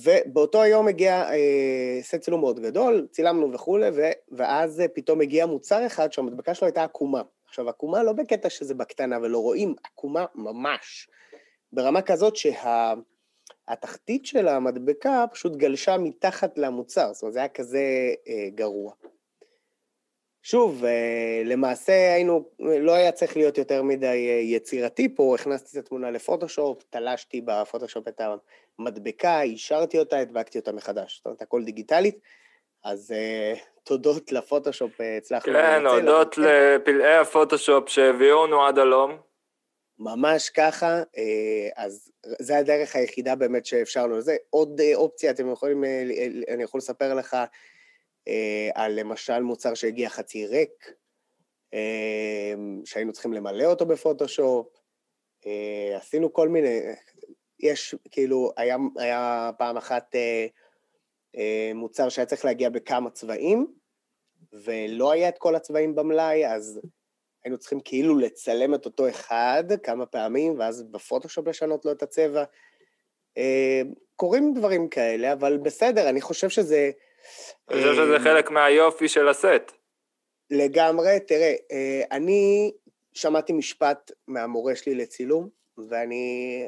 ובאותו 0.03 0.63
היום 0.63 0.89
הגיע 0.89 1.31
אה, 1.31 1.99
סט 2.03 2.17
צילום 2.17 2.41
מאוד 2.41 2.61
גדול, 2.61 3.07
צילמנו 3.11 3.53
וכולי, 3.53 3.89
ו, 3.95 4.11
ואז 4.33 4.83
פתאום 4.95 5.21
הגיע 5.21 5.47
מוצר 5.47 5.87
אחד 5.87 6.13
שהמדבקה 6.13 6.55
שלו 6.55 6.67
הייתה 6.67 6.85
עקומה. 6.85 7.23
עכשיו, 7.49 7.69
עקומה 7.69 8.03
לא 8.03 8.13
בקטע 8.13 8.51
שזה 8.51 8.75
בקטנה 8.75 9.19
ולא 9.23 9.39
רואים, 9.39 9.75
עקומה 9.85 10.25
ממש. 10.35 11.09
ברמה 11.73 12.03
כזאת 12.03 12.37
שה... 12.37 12.95
התחתית 13.69 14.27
של 14.27 14.49
המדבקה 14.49 15.25
פשוט 15.33 15.57
גלשה 15.57 15.99
מתחת 15.99 16.59
למוצר, 16.59 17.13
זאת 17.13 17.23
אומרת, 17.23 17.33
זה 17.33 17.39
היה 17.39 17.49
כזה 17.49 17.81
אה, 18.29 18.49
גרוע. 18.55 18.93
שוב, 20.49 20.85
אה, 20.85 21.43
למעשה 21.45 21.93
היינו, 21.93 22.49
לא 22.59 22.93
היה 22.93 23.13
צריך 23.13 23.37
להיות 23.37 23.59
יותר 23.59 23.83
מדי 23.83 24.07
אה, 24.07 24.41
יצירתי 24.43 25.15
פה, 25.15 25.35
הכנסתי 25.35 25.79
את 25.79 25.85
התמונה 25.85 26.11
לפוטושופ, 26.11 26.83
תלשתי 26.91 27.41
בפוטושופ 27.41 28.09
את 28.09 28.21
המדבקה, 28.79 29.43
אישרתי 29.43 29.99
אותה, 29.99 30.19
הדבקתי 30.19 30.59
אותה 30.59 30.73
מחדש. 30.73 31.17
זאת 31.17 31.27
אומרת, 31.27 31.43
הכל 31.43 31.65
דיגיטלית, 31.65 32.19
אז 32.85 33.13
אה, 33.13 33.55
תודות 33.85 34.33
לפוטושופ 34.33 34.93
הצלחנו... 35.19 35.53
כן, 35.53 35.87
הודות 35.87 36.39
לפלאי 36.39 37.17
הפוטושופ 37.17 37.89
שהביאונו 37.89 38.67
עד 38.67 38.79
הלום. 38.79 39.17
ממש 39.99 40.51
ככה, 40.51 41.03
אז 41.77 42.11
זה 42.23 42.59
הדרך 42.59 42.97
היחידה 42.97 43.35
באמת 43.35 43.67
שאפשרנו 43.67 44.17
לזה. 44.17 44.37
עוד 44.51 44.81
אופציה, 44.95 45.31
אתם 45.31 45.53
יכולים, 45.53 45.85
אני 46.49 46.63
יכול 46.63 46.79
לספר 46.79 47.15
לך 47.15 47.37
על 48.75 49.01
למשל 49.01 49.43
מוצר 49.43 49.75
שהגיע 49.75 50.09
חצי 50.09 50.47
ריק, 50.47 50.93
שהיינו 52.85 53.12
צריכים 53.12 53.33
למלא 53.33 53.65
אותו 53.65 53.87
בפוטושופ, 53.87 54.67
עשינו 55.97 56.33
כל 56.33 56.49
מיני, 56.49 56.81
יש 57.61 57.95
כאילו, 58.11 58.53
היה, 58.57 58.77
היה 58.97 59.51
פעם 59.59 59.77
אחת 59.77 60.15
מוצר 61.75 62.09
שהיה 62.09 62.27
צריך 62.27 62.45
להגיע 62.45 62.69
בכמה 62.69 63.11
צבעים, 63.11 63.67
ולא 64.53 65.12
היה 65.12 65.29
את 65.29 65.39
כל 65.39 65.55
הצבעים 65.55 65.95
במלאי, 65.95 66.47
אז 66.47 66.81
היינו 67.45 67.59
צריכים 67.59 67.81
כאילו 67.81 68.19
לצלם 68.19 68.75
את 68.75 68.85
אותו 68.85 69.09
אחד 69.09 69.65
כמה 69.83 70.07
פעמים, 70.07 70.59
ואז 70.59 70.83
בפוטושופ 70.83 71.49
לשנות 71.49 71.85
לו 71.85 71.93
את 71.93 72.03
הצבע. 72.03 72.45
אה, 73.39 73.83
קורים 74.17 74.55
דברים 74.55 74.89
כאלה, 74.89 75.33
אבל 75.33 75.59
בסדר, 75.59 76.09
אני 76.09 76.21
חושב 76.21 76.49
שזה... 76.49 76.91
אני 77.71 77.79
חושב 77.79 77.95
שזה 77.95 78.15
אה, 78.15 78.21
חלק 78.21 78.51
מהיופי 78.51 79.09
של 79.09 79.29
הסט. 79.29 79.73
לגמרי, 80.51 81.21
תראה, 81.21 81.55
אה, 81.73 82.03
אני 82.11 82.73
שמעתי 83.12 83.53
משפט 83.53 84.11
מהמורה 84.29 84.77
שלי 84.77 84.95
לצילום, 84.95 85.49
ואני 85.89 86.67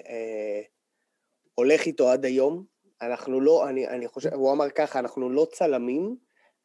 הולך 1.54 1.86
איתו 1.86 2.10
עד 2.10 2.24
היום. 2.24 2.64
אנחנו 3.02 3.40
לא, 3.40 3.68
אני, 3.68 3.88
אני 3.88 4.08
חושב, 4.08 4.34
הוא 4.34 4.52
אמר 4.52 4.70
ככה, 4.70 4.98
אנחנו 4.98 5.30
לא 5.30 5.46
צלמים, 5.52 6.16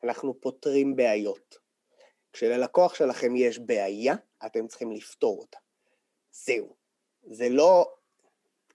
אנחנו 0.04 0.42
פותרים 0.42 0.96
בעיות. 0.96 1.58
כשללקוח 2.34 2.96
שלכם 2.96 3.36
יש 3.36 3.60
בעיה, 3.60 4.16
אתם 4.46 4.68
צריכים 4.68 4.92
לפתור 4.92 5.40
אותה. 5.40 5.58
זהו. 6.32 6.76
זה 7.24 7.50
לא... 7.50 7.92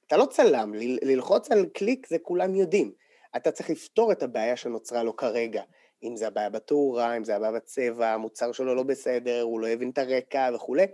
אתה 0.06 0.16
לא 0.16 0.26
צלם, 0.30 0.74
ל- 0.74 1.10
ללחוץ 1.10 1.50
על 1.50 1.66
קליק 1.66 2.06
זה 2.06 2.18
כולם 2.18 2.54
יודעים. 2.54 2.92
אתה 3.36 3.50
צריך 3.50 3.70
לפתור 3.70 4.12
את 4.12 4.22
הבעיה 4.22 4.56
שנוצרה 4.56 5.02
לו 5.02 5.16
כרגע. 5.16 5.62
אם 6.02 6.16
זה 6.16 6.26
הבעיה 6.26 6.50
בתאורה, 6.50 7.16
אם 7.16 7.24
זה 7.24 7.36
הבעיה 7.36 7.52
בצבע, 7.52 8.08
המוצר 8.08 8.52
שלו 8.52 8.74
לא 8.74 8.82
בסדר, 8.82 9.42
הוא 9.42 9.60
לא 9.60 9.68
הבין 9.68 9.90
את 9.90 9.98
הרקע 9.98 10.50
וכולי, 10.54 10.86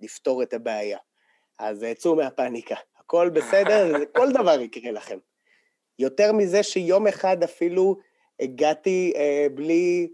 לפתור 0.00 0.42
את 0.42 0.54
הבעיה. 0.54 0.98
אז 1.58 1.86
צאו 1.96 2.16
מהפאניקה. 2.16 2.74
הכל 2.98 3.30
בסדר, 3.30 3.92
כל 4.16 4.32
דבר 4.32 4.60
יקרה 4.60 4.90
לכם. 4.90 5.18
יותר 5.98 6.32
מזה 6.32 6.62
שיום 6.62 7.06
אחד 7.06 7.42
אפילו 7.42 7.96
הגעתי 8.40 9.12
אה, 9.16 9.46
בלי, 9.54 10.08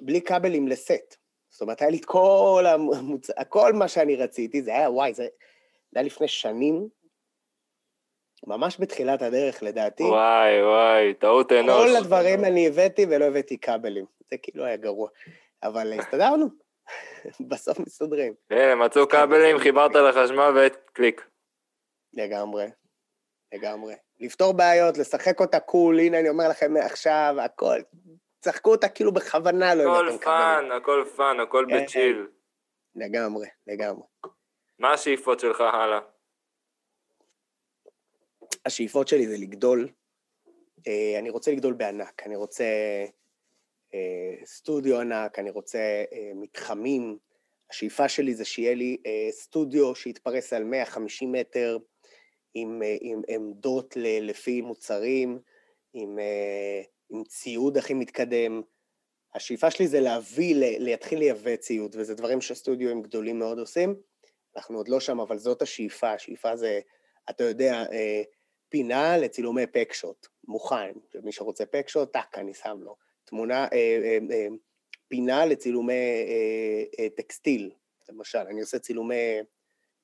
בלי 0.00 0.22
כבלים 0.22 0.68
לסט. 0.68 1.16
זאת 1.48 1.62
אומרת, 1.62 1.80
היה 1.80 1.90
לי 1.90 1.96
את 1.96 2.04
כל 2.04 2.64
המוצ... 2.68 3.30
כל 3.48 3.72
מה 3.72 3.88
שאני 3.88 4.16
רציתי, 4.16 4.62
זה 4.62 4.70
היה, 4.70 4.90
וואי, 4.90 5.14
זה, 5.14 5.22
זה 5.92 5.98
היה 5.98 6.06
לפני 6.06 6.28
שנים, 6.28 6.88
ממש 8.46 8.80
בתחילת 8.80 9.22
הדרך, 9.22 9.62
לדעתי. 9.62 10.02
וואי, 10.02 10.62
וואי, 10.62 11.14
טעות 11.14 11.52
אנוש. 11.52 11.90
כל 11.90 11.96
הדברים 11.96 12.44
אני 12.44 12.66
הבאתי 12.66 13.06
ולא 13.10 13.24
הבאתי 13.24 13.58
כבלים. 13.58 14.04
זה 14.30 14.36
כאילו 14.42 14.64
היה 14.64 14.76
גרוע. 14.76 15.08
אבל 15.62 15.92
הסתדרנו, 15.92 16.46
בסוף 17.48 17.78
מסתדרים. 17.78 18.34
הנה, 18.50 18.74
מצאו 18.74 19.08
כבלים, 19.08 19.58
חיברת 19.58 19.94
לחשמל 19.94 20.52
וקליק. 20.56 21.26
לגמרי, 22.12 22.66
לגמרי. 23.54 23.94
לפתור 24.20 24.52
בעיות, 24.52 24.98
לשחק 24.98 25.40
אותה 25.40 25.60
cool, 25.60 26.00
הנה 26.00 26.20
אני 26.20 26.28
אומר 26.28 26.48
לכם 26.48 26.72
מעכשיו, 26.72 27.36
הכל, 27.40 27.76
שחקו 28.40 28.70
אותה 28.70 28.88
כאילו 28.88 29.12
בכוונה 29.12 29.74
לא 29.74 29.82
הכל 29.82 30.08
הבאתם 30.08 30.24
פאן. 30.24 30.68
הכל 30.76 31.04
פאן, 31.16 31.40
הכל 31.40 31.66
כן, 31.68 31.84
ב 31.84 31.90
chill. 31.90 32.26
לגמרי, 32.94 33.46
לגמרי. 33.66 34.02
מה 34.78 34.92
השאיפות 34.92 35.40
שלך 35.40 35.60
הלאה? 35.60 36.00
השאיפות 38.66 39.08
שלי 39.08 39.26
זה 39.26 39.36
לגדול. 39.36 39.88
אה, 40.86 41.18
אני 41.18 41.30
רוצה 41.30 41.50
לגדול 41.52 41.72
בענק, 41.72 42.22
אני 42.26 42.36
רוצה 42.36 42.64
אה, 43.94 44.34
סטודיו 44.44 45.00
ענק, 45.00 45.38
אני 45.38 45.50
רוצה 45.50 46.04
אה, 46.12 46.32
מתחמים. 46.34 47.18
השאיפה 47.70 48.08
שלי 48.08 48.34
זה 48.34 48.44
שיהיה 48.44 48.74
לי 48.74 48.96
סטודיו 49.30 49.94
שיתפרס 49.94 50.52
על 50.52 50.64
150 50.64 51.32
מטר, 51.32 51.78
עם, 52.54 52.82
עם 53.00 53.22
עמדות 53.28 53.96
לפי 54.00 54.60
מוצרים, 54.60 55.38
עם, 55.94 56.18
עם 57.10 57.24
ציוד 57.24 57.76
הכי 57.76 57.94
מתקדם. 57.94 58.62
השאיפה 59.34 59.70
שלי 59.70 59.88
זה 59.88 60.00
להביא, 60.00 60.54
להתחיל 60.58 61.18
לייבא 61.18 61.56
ציוד, 61.56 61.96
וזה 61.98 62.14
דברים 62.14 62.40
שסטודיואים 62.40 63.02
גדולים 63.02 63.38
מאוד 63.38 63.58
עושים. 63.58 63.94
אנחנו 64.56 64.76
עוד 64.76 64.88
לא 64.88 65.00
שם, 65.00 65.20
אבל 65.20 65.38
זאת 65.38 65.62
השאיפה. 65.62 66.12
השאיפה 66.12 66.56
זה, 66.56 66.80
אתה 67.30 67.44
יודע, 67.44 67.84
פינה 68.68 69.16
לצילומי 69.16 69.66
פקשוט, 69.66 70.26
מוכן. 70.44 70.92
מי 71.22 71.32
שרוצה 71.32 71.66
פקשוט, 71.66 72.12
טאק, 72.12 72.38
אני 72.38 72.54
שם 72.54 72.78
לו. 72.82 72.96
תמונה, 73.24 73.64
אה, 73.72 73.98
אה, 74.02 74.18
אה, 74.30 74.46
פינה 75.08 75.46
לצילומי 75.46 75.92
אה, 75.92 76.84
אה, 76.98 77.08
טקסטיל, 77.16 77.70
למשל. 78.08 78.38
אני 78.38 78.60
עושה 78.60 78.78
צילומי 78.78 79.38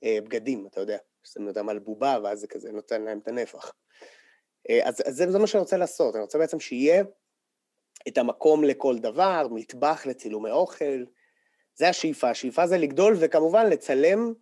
אה, 0.04 0.18
בגדים, 0.24 0.66
אתה 0.66 0.80
יודע. 0.80 0.98
שמים 1.24 1.48
אותם 1.48 1.68
על 1.68 1.78
בובה, 1.78 2.18
ואז 2.24 2.40
זה 2.40 2.46
כזה 2.46 2.72
נותן 2.72 3.02
להם 3.02 3.18
את 3.18 3.28
הנפח. 3.28 3.72
אה, 4.70 4.88
אז, 4.88 5.02
אז 5.06 5.16
זה, 5.16 5.30
זה 5.30 5.38
מה 5.38 5.46
שאני 5.46 5.60
רוצה 5.60 5.76
לעשות. 5.76 6.14
אני 6.14 6.22
רוצה 6.22 6.38
בעצם 6.38 6.60
שיהיה 6.60 7.04
את 8.08 8.18
המקום 8.18 8.64
לכל 8.64 8.98
דבר, 8.98 9.46
מטבח 9.50 10.06
לצילומי 10.06 10.50
אוכל. 10.50 11.04
זה 11.74 11.88
השאיפה. 11.88 12.30
השאיפה 12.30 12.66
זה 12.66 12.78
לגדול, 12.78 13.14
וכמובן 13.20 13.66
לצלם 13.66 14.32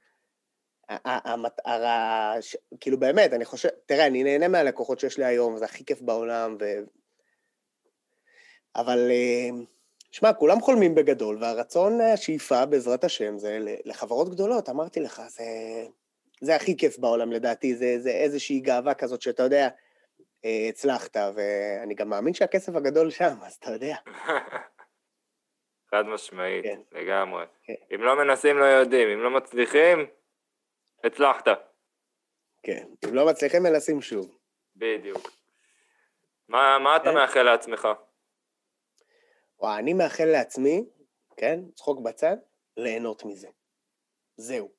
המטרה, 1.04 2.34
כאילו 2.80 2.98
באמת, 2.98 3.32
אני 3.32 3.44
חושב, 3.44 3.68
תראה, 3.86 4.06
אני 4.06 4.24
נהנה 4.24 4.48
מהלקוחות 4.48 5.00
שיש 5.00 5.18
לי 5.18 5.24
היום, 5.24 5.56
זה 5.56 5.64
הכי 5.64 5.84
כיף 5.84 6.00
בעולם, 6.00 6.56
ו... 6.60 6.64
אבל, 8.76 9.10
אה, 9.10 9.48
שמע, 10.10 10.32
כולם 10.32 10.60
חולמים 10.60 10.94
בגדול, 10.94 11.38
והרצון, 11.40 12.00
אה, 12.00 12.12
השאיפה, 12.12 12.66
בעזרת 12.66 13.04
השם, 13.04 13.38
זה 13.38 13.58
לחברות 13.84 14.28
גדולות, 14.28 14.68
אמרתי 14.68 15.00
לך, 15.00 15.22
זה, 15.28 15.44
זה 16.40 16.56
הכי 16.56 16.76
כיף 16.76 16.98
בעולם 16.98 17.32
לדעתי, 17.32 17.74
זה, 17.74 17.98
זה 17.98 18.10
איזושהי 18.10 18.60
גאווה 18.60 18.94
כזאת 18.94 19.22
שאתה 19.22 19.42
יודע, 19.42 19.68
אה, 20.44 20.66
הצלחת, 20.68 21.16
ואני 21.34 21.94
גם 21.94 22.08
מאמין 22.08 22.34
שהכסף 22.34 22.76
הגדול 22.76 23.10
שם, 23.10 23.34
אז 23.42 23.54
אתה 23.54 23.70
יודע. 23.70 23.96
חד 25.90 26.02
משמעית, 26.06 26.64
כן. 26.64 26.80
לגמרי. 26.92 27.44
כן. 27.62 27.74
אם 27.94 28.02
לא 28.02 28.16
מנסים 28.24 28.58
לא 28.58 28.64
יודעים, 28.64 29.08
אם 29.08 29.20
לא 29.22 29.30
מצליחים, 29.30 30.06
הצלחת. 31.04 31.44
כן, 32.62 32.88
אם 33.04 33.14
לא 33.14 33.26
מצליחים, 33.26 33.62
מנסים 33.62 34.02
שוב. 34.02 34.36
בדיוק. 34.76 35.30
מה, 36.48 36.78
מה 36.78 36.96
אתה 36.96 37.04
כן. 37.04 37.14
מאחל 37.14 37.42
לעצמך? 37.42 37.88
וואי, 39.60 39.78
אני 39.78 39.92
מאחל 39.92 40.24
לעצמי, 40.24 40.84
כן, 41.36 41.60
צחוק 41.74 42.00
בצד, 42.00 42.36
ליהנות 42.76 43.24
מזה. 43.24 43.48
זהו. 44.36 44.70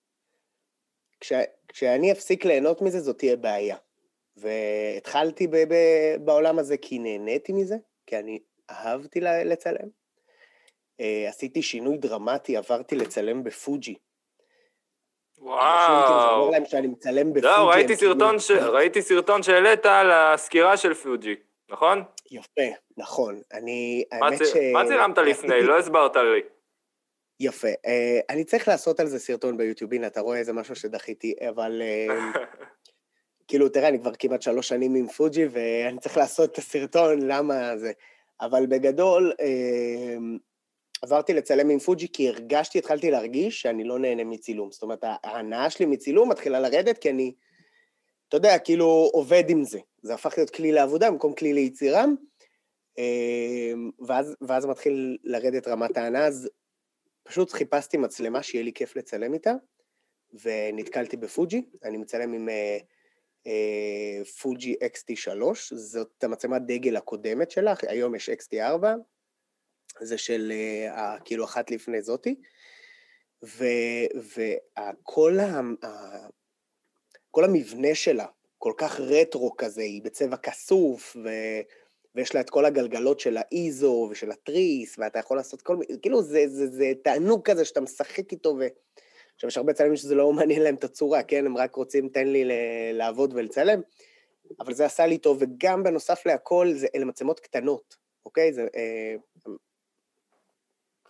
כש, 1.19 1.34
כשאני 1.67 2.12
אפסיק 2.12 2.45
ליהנות 2.45 2.81
מזה, 2.81 2.99
זאת 2.99 3.17
תהיה 3.17 3.36
בעיה. 3.36 3.77
והתחלתי 4.36 5.47
ב, 5.47 5.55
ב, 5.55 5.75
בעולם 6.25 6.60
הזה 6.60 6.77
כי 6.77 6.99
נהניתי 6.99 7.53
מזה, 7.53 7.75
כי 8.05 8.17
אני 8.17 8.39
אהבתי 8.69 9.21
לצלם. 9.21 9.89
אה, 10.99 11.29
עשיתי 11.29 11.62
שינוי 11.62 11.97
דרמטי, 11.97 12.57
עברתי 12.57 12.95
לצלם 12.95 13.43
בפוג'י. 13.43 13.95
אנשים 15.41 16.06
כאילו, 16.06 16.21
אומר 16.21 16.39
וואו. 16.39 16.51
להם 16.51 16.65
שאני 16.65 16.88
מצלם 16.88 17.30
בפוג'י. 17.34 17.47
זהו, 17.47 17.67
ראיתי 17.67 17.95
סרטון, 17.95 18.39
ש... 18.39 18.51
ראיתי 18.51 19.01
סרטון 19.01 19.43
שהעלית 19.43 19.86
על 19.86 20.12
הסקירה 20.12 20.77
של 20.77 20.93
פוג'י, 20.93 21.36
נכון? 21.69 22.04
יפה, 22.32 22.62
נכון. 22.97 23.41
אני, 23.54 24.04
האמת 24.12 24.41
צ- 24.41 24.47
ש... 24.47 24.56
מה 24.73 24.86
צילמת 24.88 25.17
לפני? 25.17 25.62
לא 25.62 25.80
הסברת 25.80 26.15
לי. 26.15 26.41
יפה. 27.39 27.67
אה, 27.67 28.19
אני 28.30 28.43
צריך 28.43 28.67
לעשות 28.67 28.99
על 28.99 29.08
זה 29.08 29.19
סרטון 29.19 29.58
ביוטיוב, 29.58 29.93
הנה, 29.93 30.08
אתה 30.08 30.21
רואה 30.21 30.38
איזה 30.38 30.54
משהו 30.54 30.75
שדחיתי, 30.75 31.36
אבל 31.49 31.82
אה, 31.82 32.08
כאילו, 33.47 33.69
תראה, 33.69 33.88
אני 33.88 33.99
כבר 33.99 34.12
כמעט 34.19 34.41
שלוש 34.41 34.67
שנים 34.67 34.95
עם 34.95 35.08
פוג'י, 35.08 35.47
ואני 35.51 35.99
צריך 35.99 36.17
לעשות 36.17 36.51
את 36.51 36.58
הסרטון, 36.58 37.21
למה 37.21 37.77
זה... 37.77 37.91
אבל 38.41 38.65
בגדול, 38.65 39.34
אה, 39.39 40.17
עברתי 41.01 41.33
לצלם 41.33 41.69
עם 41.69 41.79
פוג'י 41.79 42.07
כי 42.13 42.29
הרגשתי, 42.29 42.77
התחלתי 42.77 43.11
להרגיש 43.11 43.61
שאני 43.61 43.83
לא 43.83 43.99
נהנה 43.99 44.23
מצילום. 44.23 44.71
זאת 44.71 44.83
אומרת, 44.83 44.99
ההנאה 45.03 45.69
שלי 45.69 45.85
מצילום 45.85 46.29
מתחילה 46.31 46.59
לרדת, 46.59 46.97
כי 46.97 47.09
אני, 47.09 47.33
אתה 48.27 48.37
יודע, 48.37 48.59
כאילו 48.59 49.09
עובד 49.13 49.43
עם 49.49 49.63
זה. 49.63 49.79
זה 50.01 50.13
הפך 50.13 50.33
להיות 50.37 50.49
כלי 50.49 50.71
לעבודה 50.71 51.11
במקום 51.11 51.33
כלי 51.33 51.53
ליצירה, 51.53 52.05
אה, 52.99 53.73
ואז, 54.07 54.35
ואז 54.41 54.65
מתחיל 54.65 55.17
לרדת 55.23 55.67
רמת 55.67 55.97
ההנאה, 55.97 56.25
אז 56.25 56.49
פשוט 57.23 57.51
חיפשתי 57.51 57.97
מצלמה 57.97 58.43
שיהיה 58.43 58.63
לי 58.63 58.73
כיף 58.73 58.95
לצלם 58.95 59.33
איתה, 59.33 59.53
ונתקלתי 60.43 61.17
בפוג'י, 61.17 61.65
אני 61.83 61.97
מצלם 61.97 62.33
עם 62.33 62.49
אה, 62.49 62.77
אה, 63.47 64.25
פוג'י 64.41 64.75
XT3, 64.83 65.43
זאת 65.75 66.23
המצלמת 66.23 66.61
דגל 66.65 66.95
הקודמת 66.95 67.51
שלך, 67.51 67.83
היום 67.83 68.15
יש 68.15 68.29
XT4, 68.29 68.85
זה 70.01 70.17
של 70.17 70.51
ה- 70.89 71.19
כאילו 71.25 71.45
אחת 71.45 71.71
לפני 71.71 72.01
זאתי, 72.01 72.35
וכל 74.13 75.37
כל 77.31 77.43
המבנה 77.43 77.95
שלה 77.95 78.25
כל 78.57 78.73
כך 78.77 78.99
רטרו 78.99 79.57
כזה, 79.57 79.81
היא 79.81 80.01
בצבע 80.03 80.37
כסוף, 80.37 81.15
ו... 81.23 81.29
ויש 82.15 82.35
לה 82.35 82.41
את 82.41 82.49
כל 82.49 82.65
הגלגלות 82.65 83.19
של 83.19 83.37
האיזו 83.37 84.07
ושל 84.11 84.31
התריס, 84.31 84.99
ואתה 84.99 85.19
יכול 85.19 85.37
לעשות 85.37 85.61
כל 85.61 85.75
מיני, 85.75 86.01
כאילו 86.01 86.23
זה, 86.23 86.47
זה, 86.47 86.67
זה 86.67 86.91
תענוג 87.03 87.41
כזה 87.45 87.65
שאתה 87.65 87.81
משחק 87.81 88.31
איתו, 88.31 88.55
ו... 88.59 88.67
עכשיו, 89.35 89.47
יש 89.47 89.57
הרבה 89.57 89.73
צלמים 89.73 89.95
שזה 89.95 90.15
לא 90.15 90.33
מעניין 90.33 90.61
להם 90.61 90.75
את 90.75 90.83
הצורה, 90.83 91.23
כן? 91.23 91.45
הם 91.45 91.57
רק 91.57 91.75
רוצים, 91.75 92.09
תן 92.09 92.27
לי 92.27 92.45
ל- 92.45 92.51
לעבוד 92.93 93.33
ולצלם, 93.33 93.81
אבל 94.59 94.73
זה 94.73 94.85
עשה 94.85 95.05
לי 95.05 95.17
טוב, 95.17 95.37
וגם 95.39 95.83
בנוסף 95.83 96.25
להכל, 96.25 96.67
זה, 96.73 96.87
אלה 96.95 97.05
מצלמות 97.05 97.39
קטנות, 97.39 97.95
אוקיי? 98.25 98.53
זה 98.53 98.67
אה, 98.75 99.15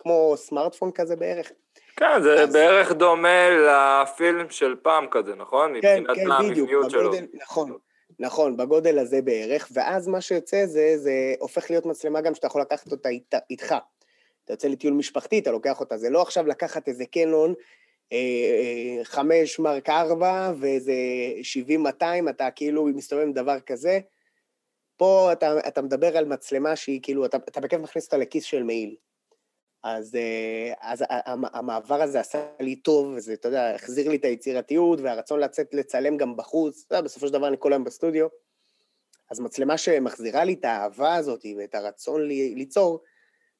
כמו 0.02 0.34
סמארטפון 0.36 0.90
כזה 0.90 1.16
בערך. 1.16 1.52
כן, 1.96 2.22
זה 2.22 2.42
אז- 2.42 2.52
בערך 2.52 2.92
דומה 2.92 3.48
לפילם 3.50 4.50
של 4.50 4.76
פעם 4.82 5.06
כזה, 5.10 5.34
נכון? 5.34 5.74
כן, 5.82 6.04
כן, 6.14 6.24
בדיוק, 6.50 6.70
המבניות 6.70 6.90
שלו. 6.90 7.00
בגודל, 7.10 7.26
נכון, 7.34 7.78
נכון, 8.18 8.56
בגודל 8.56 8.98
הזה 8.98 9.22
בערך, 9.22 9.68
ואז 9.72 10.08
מה 10.08 10.20
שיוצא 10.20 10.66
זה, 10.66 10.92
זה 10.96 11.34
הופך 11.38 11.70
להיות 11.70 11.86
מצלמה 11.86 12.20
גם 12.20 12.34
שאתה 12.34 12.46
יכול 12.46 12.60
לקחת 12.60 12.92
אותה 12.92 13.08
אית, 13.08 13.34
איתך. 13.50 13.74
אתה 14.44 14.52
יוצא 14.52 14.68
לטיול 14.68 14.94
משפחתי, 14.94 15.38
אתה 15.38 15.50
לוקח 15.50 15.80
אותה, 15.80 15.96
זה 15.96 16.10
לא 16.10 16.22
עכשיו 16.22 16.46
לקחת 16.46 16.88
איזה 16.88 17.04
קנון, 17.06 17.54
אה, 18.12 18.18
אה, 18.18 19.04
חמש 19.04 19.58
מרק 19.58 19.88
ארבע 19.88 20.52
ואיזה 20.60 20.92
שבעים 21.42 21.82
מאתיים, 21.82 22.28
אתה 22.28 22.50
כאילו 22.50 22.84
מסתובב 22.84 23.22
עם 23.22 23.32
דבר 23.32 23.60
כזה. 23.60 24.00
פה 24.96 25.32
אתה, 25.32 25.58
אתה 25.68 25.82
מדבר 25.82 26.16
על 26.16 26.24
מצלמה 26.24 26.76
שהיא 26.76 27.00
כאילו, 27.02 27.24
אתה, 27.24 27.36
אתה 27.36 27.60
בכיף 27.60 27.80
מכניס 27.80 28.04
אותה 28.04 28.16
לכיס 28.16 28.44
של 28.44 28.62
מעיל. 28.62 28.96
אז, 29.82 30.14
אה, 30.14 30.72
אז 30.80 31.04
המעבר 31.28 32.02
הזה 32.02 32.20
עשה 32.20 32.46
לי 32.60 32.76
טוב, 32.76 33.12
וזה, 33.16 33.32
אתה 33.32 33.48
יודע, 33.48 33.74
החזיר 33.74 34.08
לי 34.08 34.16
את 34.16 34.24
היצירתיות 34.24 35.00
והרצון 35.00 35.40
לצאת 35.40 35.74
לצלם 35.74 36.16
גם 36.16 36.36
בחוץ. 36.36 36.84
אתה 36.86 36.94
יודע, 36.94 37.04
בסופו 37.04 37.26
של 37.26 37.32
דבר 37.32 37.48
אני 37.48 37.56
כל 37.58 37.72
היום 37.72 37.84
בסטודיו. 37.84 38.26
אז 39.30 39.40
מצלמה 39.40 39.78
שמחזירה 39.78 40.44
לי 40.44 40.52
את 40.52 40.64
האהבה 40.64 41.14
הזאת 41.14 41.46
ואת 41.58 41.74
הרצון 41.74 42.28
לי, 42.28 42.54
ליצור, 42.54 43.00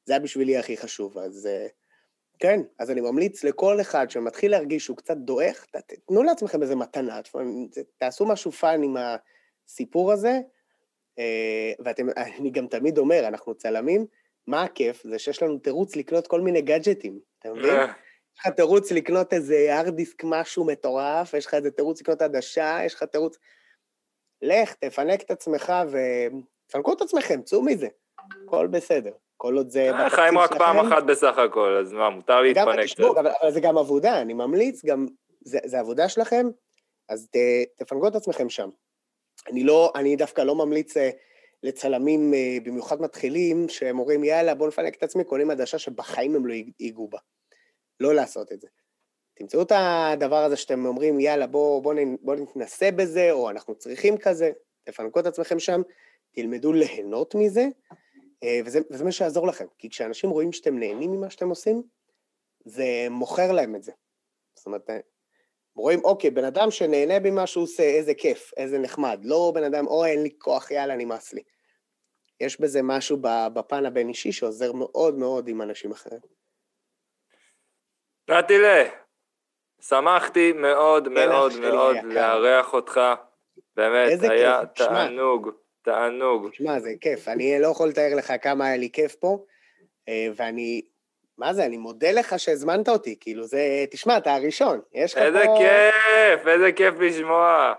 זה 0.05 0.13
היה 0.13 0.19
בשבילי 0.19 0.57
הכי 0.57 0.77
חשוב. 0.77 1.17
אז 1.17 1.45
אה, 1.45 1.67
כן, 2.39 2.59
אז 2.79 2.91
אני 2.91 3.01
ממליץ 3.01 3.43
לכל 3.43 3.81
אחד 3.81 4.09
שמתחיל 4.09 4.51
להרגיש 4.51 4.85
שהוא 4.85 4.97
קצת 4.97 5.17
דועך, 5.17 5.65
תנו 6.07 6.23
לעצמכם 6.23 6.61
איזה 6.61 6.75
מתנה, 6.75 7.19
תעשו 7.97 8.25
משהו 8.25 8.51
fun 8.51 8.83
עם 8.83 8.97
הסיפור 9.67 10.11
הזה, 10.11 10.39
אה, 11.19 11.71
ואני 11.79 12.51
גם 12.55 12.67
תמיד 12.67 12.97
אומר, 12.97 13.27
אנחנו 13.27 13.55
צלמים, 13.55 14.05
מה 14.47 14.63
הכיף? 14.63 15.03
זה 15.03 15.19
שיש 15.19 15.43
לנו 15.43 15.57
תירוץ 15.57 15.95
לקנות 15.95 16.27
כל 16.27 16.41
מיני 16.41 16.61
גאדג'טים, 16.61 17.19
אתה 17.39 17.53
מבין? 17.53 17.75
יש 18.35 18.39
לך 18.39 18.47
תירוץ 18.47 18.91
לקנות 18.91 19.33
איזה 19.33 19.67
hard 19.69 19.95
disk 19.95 20.23
משהו 20.23 20.65
מטורף, 20.65 21.33
יש 21.33 21.45
לך 21.45 21.53
איזה 21.53 21.71
תירוץ 21.71 22.01
לקנות 22.01 22.21
עדשה, 22.21 22.79
יש 22.85 22.93
לך 22.93 23.03
תירוץ... 23.03 23.37
לך, 24.41 24.73
תפנק 24.73 25.21
את 25.21 25.31
עצמך 25.31 25.73
ותפנקו 25.87 26.93
את 26.93 27.01
עצמכם, 27.01 27.41
צאו 27.41 27.61
מזה. 27.61 27.87
הכל 28.45 28.67
בסדר. 28.67 29.11
כל 29.37 29.57
עוד 29.57 29.69
זה 29.69 29.91
אה, 29.91 30.09
חיים 30.09 30.37
רק 30.37 30.53
פעם 30.57 30.79
אחת 30.79 31.03
בסך 31.03 31.37
הכל, 31.37 31.77
אז 31.81 31.93
מה, 31.93 32.09
מותר 32.09 32.41
להתפנק. 32.41 32.83
תשמעו, 32.83 33.19
אבל, 33.19 33.31
זה 33.49 33.59
גם 33.59 33.77
עבודה, 33.77 34.21
אני 34.21 34.33
ממליץ, 34.33 34.85
גם, 34.85 35.07
זה, 35.41 35.59
זה 35.65 35.79
עבודה 35.79 36.09
שלכם, 36.09 36.45
אז 37.09 37.27
ת, 37.31 37.35
תפנקו 37.77 38.07
את 38.07 38.15
עצמכם 38.15 38.49
שם. 38.49 38.69
אני 39.47 39.63
לא, 39.63 39.91
אני 39.95 40.15
דווקא 40.15 40.41
לא 40.41 40.55
ממליץ 40.55 40.97
אה, 40.97 41.09
לצלמים 41.63 42.33
אה, 42.33 42.57
במיוחד 42.63 43.01
מתחילים, 43.01 43.69
שהם 43.69 43.99
אומרים, 43.99 44.23
יאללה, 44.23 44.55
בואו 44.55 44.69
נפנק 44.69 44.95
את 44.95 45.03
עצמי, 45.03 45.23
קונים 45.23 45.51
עדשה 45.51 45.77
שבחיים 45.77 46.35
הם 46.35 46.45
לא 46.45 46.53
ייגעו 46.79 47.07
בה. 47.07 47.19
לא 47.99 48.13
לעשות 48.13 48.51
את 48.51 48.61
זה. 48.61 48.67
תמצאו 49.33 49.61
את 49.61 49.71
הדבר 49.75 50.43
הזה 50.43 50.55
שאתם 50.55 50.85
אומרים, 50.85 51.19
יאללה, 51.19 51.47
בואו 51.47 51.81
בוא, 51.81 51.93
בוא 52.21 52.35
נתנסה 52.35 52.91
בזה, 52.91 53.31
או 53.31 53.49
אנחנו 53.49 53.75
צריכים 53.75 54.17
כזה, 54.17 54.51
תפנקו 54.83 55.19
את 55.19 55.25
עצמכם 55.25 55.59
שם, 55.59 55.81
תלמדו 56.31 56.73
ליהנות 56.73 57.35
מזה, 57.35 57.67
אה, 58.43 58.59
וזה, 58.65 58.79
וזה 58.91 59.03
מה 59.03 59.11
שיעזור 59.11 59.47
לכם. 59.47 59.65
כי 59.77 59.89
כשאנשים 59.89 60.29
רואים 60.29 60.51
שאתם 60.51 60.79
נהנים 60.79 61.11
ממה 61.11 61.29
שאתם 61.29 61.49
עושים, 61.49 61.83
זה 62.65 63.07
מוכר 63.09 63.51
להם 63.51 63.75
את 63.75 63.83
זה. 63.83 63.91
זאת 64.55 64.65
אומרת, 64.65 64.89
רואים, 65.75 65.99
אוקיי, 66.03 66.29
בן 66.29 66.43
אדם 66.43 66.71
שנהנה 66.71 67.19
ממה 67.19 67.47
שהוא 67.47 67.63
עושה, 67.63 67.83
איזה 67.83 68.13
כיף, 68.13 68.51
איזה 68.57 68.79
נחמד. 68.79 69.19
לא 69.23 69.51
בן 69.55 69.63
אדם, 69.63 69.87
אוי, 69.87 70.09
אין 70.09 70.23
לי 70.23 70.29
כוח, 70.37 70.71
יאללה, 70.71 70.95
נמאס 70.95 71.33
לי. 71.33 71.41
יש 72.39 72.61
בזה 72.61 72.81
משהו 72.83 73.17
בפן 73.53 73.85
הבין-אישי 73.85 74.31
שעוזר 74.31 74.71
מאוד 74.73 75.17
מאוד 75.17 75.47
עם 75.47 75.61
אנשים 75.61 75.91
אחרים. 75.91 76.19
נתילה, 78.29 78.83
שמחתי 79.81 80.51
מאוד 80.51 81.09
מאוד 81.09 81.59
מאוד 81.59 81.95
לארח 82.03 82.73
אותך. 82.73 82.99
באמת, 83.75 84.21
היה 84.21 84.61
כיף. 84.75 84.87
תענוג, 84.87 85.49
תענוג. 85.81 86.49
תשמע, 86.49 86.79
זה 86.79 86.89
כיף. 87.01 87.27
אני 87.27 87.59
לא 87.59 87.67
יכול 87.67 87.89
לתאר 87.89 88.15
לך 88.15 88.33
כמה 88.41 88.65
היה 88.65 88.77
לי 88.77 88.89
כיף 88.91 89.15
פה, 89.15 89.45
אה, 90.09 90.27
ואני 90.35 90.81
מה 91.37 91.53
זה, 91.53 91.65
אני 91.65 91.77
מודה 91.77 92.11
לך 92.11 92.39
שהזמנת 92.39 92.89
אותי, 92.89 93.15
כאילו 93.19 93.43
זה, 93.43 93.85
תשמע, 93.91 94.17
אתה 94.17 94.35
הראשון, 94.35 94.81
יש 94.93 95.13
לך 95.13 95.19
פה... 95.19 95.25
איזה 95.25 95.43
כיף, 95.57 96.47
איזה 96.47 96.71
כיף 96.71 96.95
לשמוע. 96.99 97.73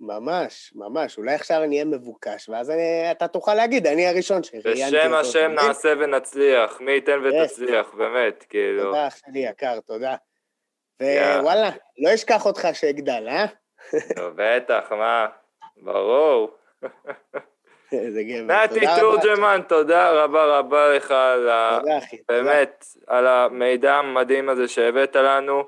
ממש, 0.00 0.72
ממש, 0.76 1.18
אולי 1.18 1.34
עכשיו 1.34 1.62
אני 1.64 1.74
אהיה 1.74 1.84
מבוקש, 1.84 2.48
ואז 2.48 2.70
אני, 2.70 3.10
אתה 3.10 3.28
תוכל 3.28 3.54
להגיד, 3.54 3.86
אני 3.86 4.06
הראשון 4.06 4.42
שראיינתי 4.42 4.96
אותו. 4.96 4.96
בשם 4.96 5.14
השם 5.14 5.50
נעשה 5.50 5.92
ונצליח, 6.00 6.80
מי 6.80 6.92
ייתן 6.92 7.20
ותצליח, 7.24 7.94
באמת, 7.94 8.44
כאילו. 8.48 8.82
תודה, 8.82 9.06
אח 9.06 9.16
שלי 9.16 9.38
יקר, 9.38 9.80
תודה. 9.80 10.16
ווואלה, 11.02 11.70
לא 11.98 12.14
אשכח 12.14 12.46
אותך 12.46 12.68
שאגדל, 12.72 13.28
אה? 13.28 13.46
בטח, 14.36 14.92
מה, 14.92 15.26
ברור. 15.76 16.50
איזה 18.04 18.22
גבר. 18.22 18.54
נתי 18.54 18.80
תורג'מן, 19.00 19.60
תודה 19.68 20.10
רבה 20.10 20.58
רבה 20.58 20.96
לך 20.96 21.10
על 21.10 21.48
ה... 21.48 21.78
באמת, 22.28 22.84
על 23.06 23.26
המידע 23.26 23.94
המדהים 23.94 24.48
הזה 24.48 24.68
שהבאת 24.68 25.16
לנו. 25.16 25.64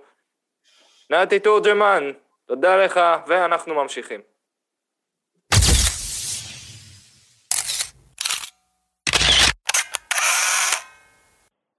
נתי 1.11 1.39
תורג'מן, 1.39 2.11
תודה 2.47 2.77
לך, 2.77 3.01
ואנחנו 3.27 3.75
ממשיכים. 3.75 4.21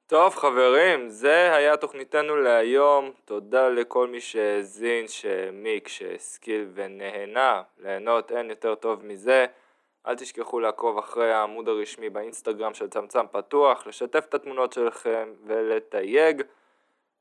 טוב 0.08 0.36
חברים, 0.36 1.10
זה 1.10 1.56
היה 1.56 1.78
תוכניתנו 1.78 2.36
להיום, 2.36 3.12
תודה 3.26 3.70
לכל 3.70 4.08
מי 4.08 4.22
שהאזין, 4.22 5.08
שהעמיק, 5.08 5.88
שהשכיל 5.88 6.68
ונהנה, 6.74 7.62
ליהנות 7.78 8.32
אין 8.32 8.50
יותר 8.50 8.76
טוב 8.76 9.06
מזה. 9.06 9.46
אל 10.08 10.16
תשכחו 10.16 10.60
לעקוב 10.60 10.98
אחרי 10.98 11.34
העמוד 11.34 11.68
הרשמי 11.68 12.10
באינסטגרם 12.10 12.74
של 12.74 12.90
צמצם 12.90 13.26
פתוח, 13.32 13.88
לשתף 13.88 14.26
את 14.30 14.34
התמונות 14.34 14.74
שלכם 14.74 15.34
ולתייג, 15.46 16.42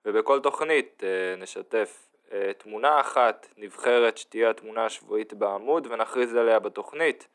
ובכל 0.05 0.41
תוכנית 0.41 1.03
אה, 1.05 1.37
נשתף 1.37 2.09
אה, 2.33 2.53
תמונה 2.59 3.01
אחת 3.01 3.49
נבחרת 3.57 4.19
שתהיה 4.19 4.51
התמונה 4.51 4.87
השבועית 4.87 5.35
בעמוד 5.35 5.87
ונכריז 5.91 6.35
עליה 6.35 6.59
בתוכנית. 6.59 7.29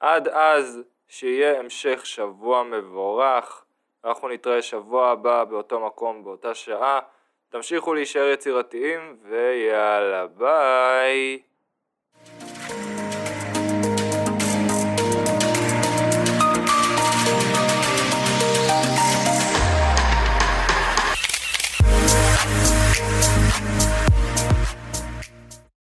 עד 0.00 0.28
אז, 0.28 0.82
שיהיה 1.08 1.58
המשך 1.58 2.06
שבוע 2.06 2.62
מבורך, 2.62 3.64
אנחנו 4.04 4.28
נתראה 4.28 4.62
שבוע 4.62 5.10
הבא 5.10 5.44
באותו 5.44 5.86
מקום 5.86 6.24
באותה 6.24 6.54
שעה. 6.54 7.00
תמשיכו 7.48 7.94
להישאר 7.94 8.28
יצירתיים 8.28 9.16
ויאללה 9.22 10.26
ביי 10.26 11.38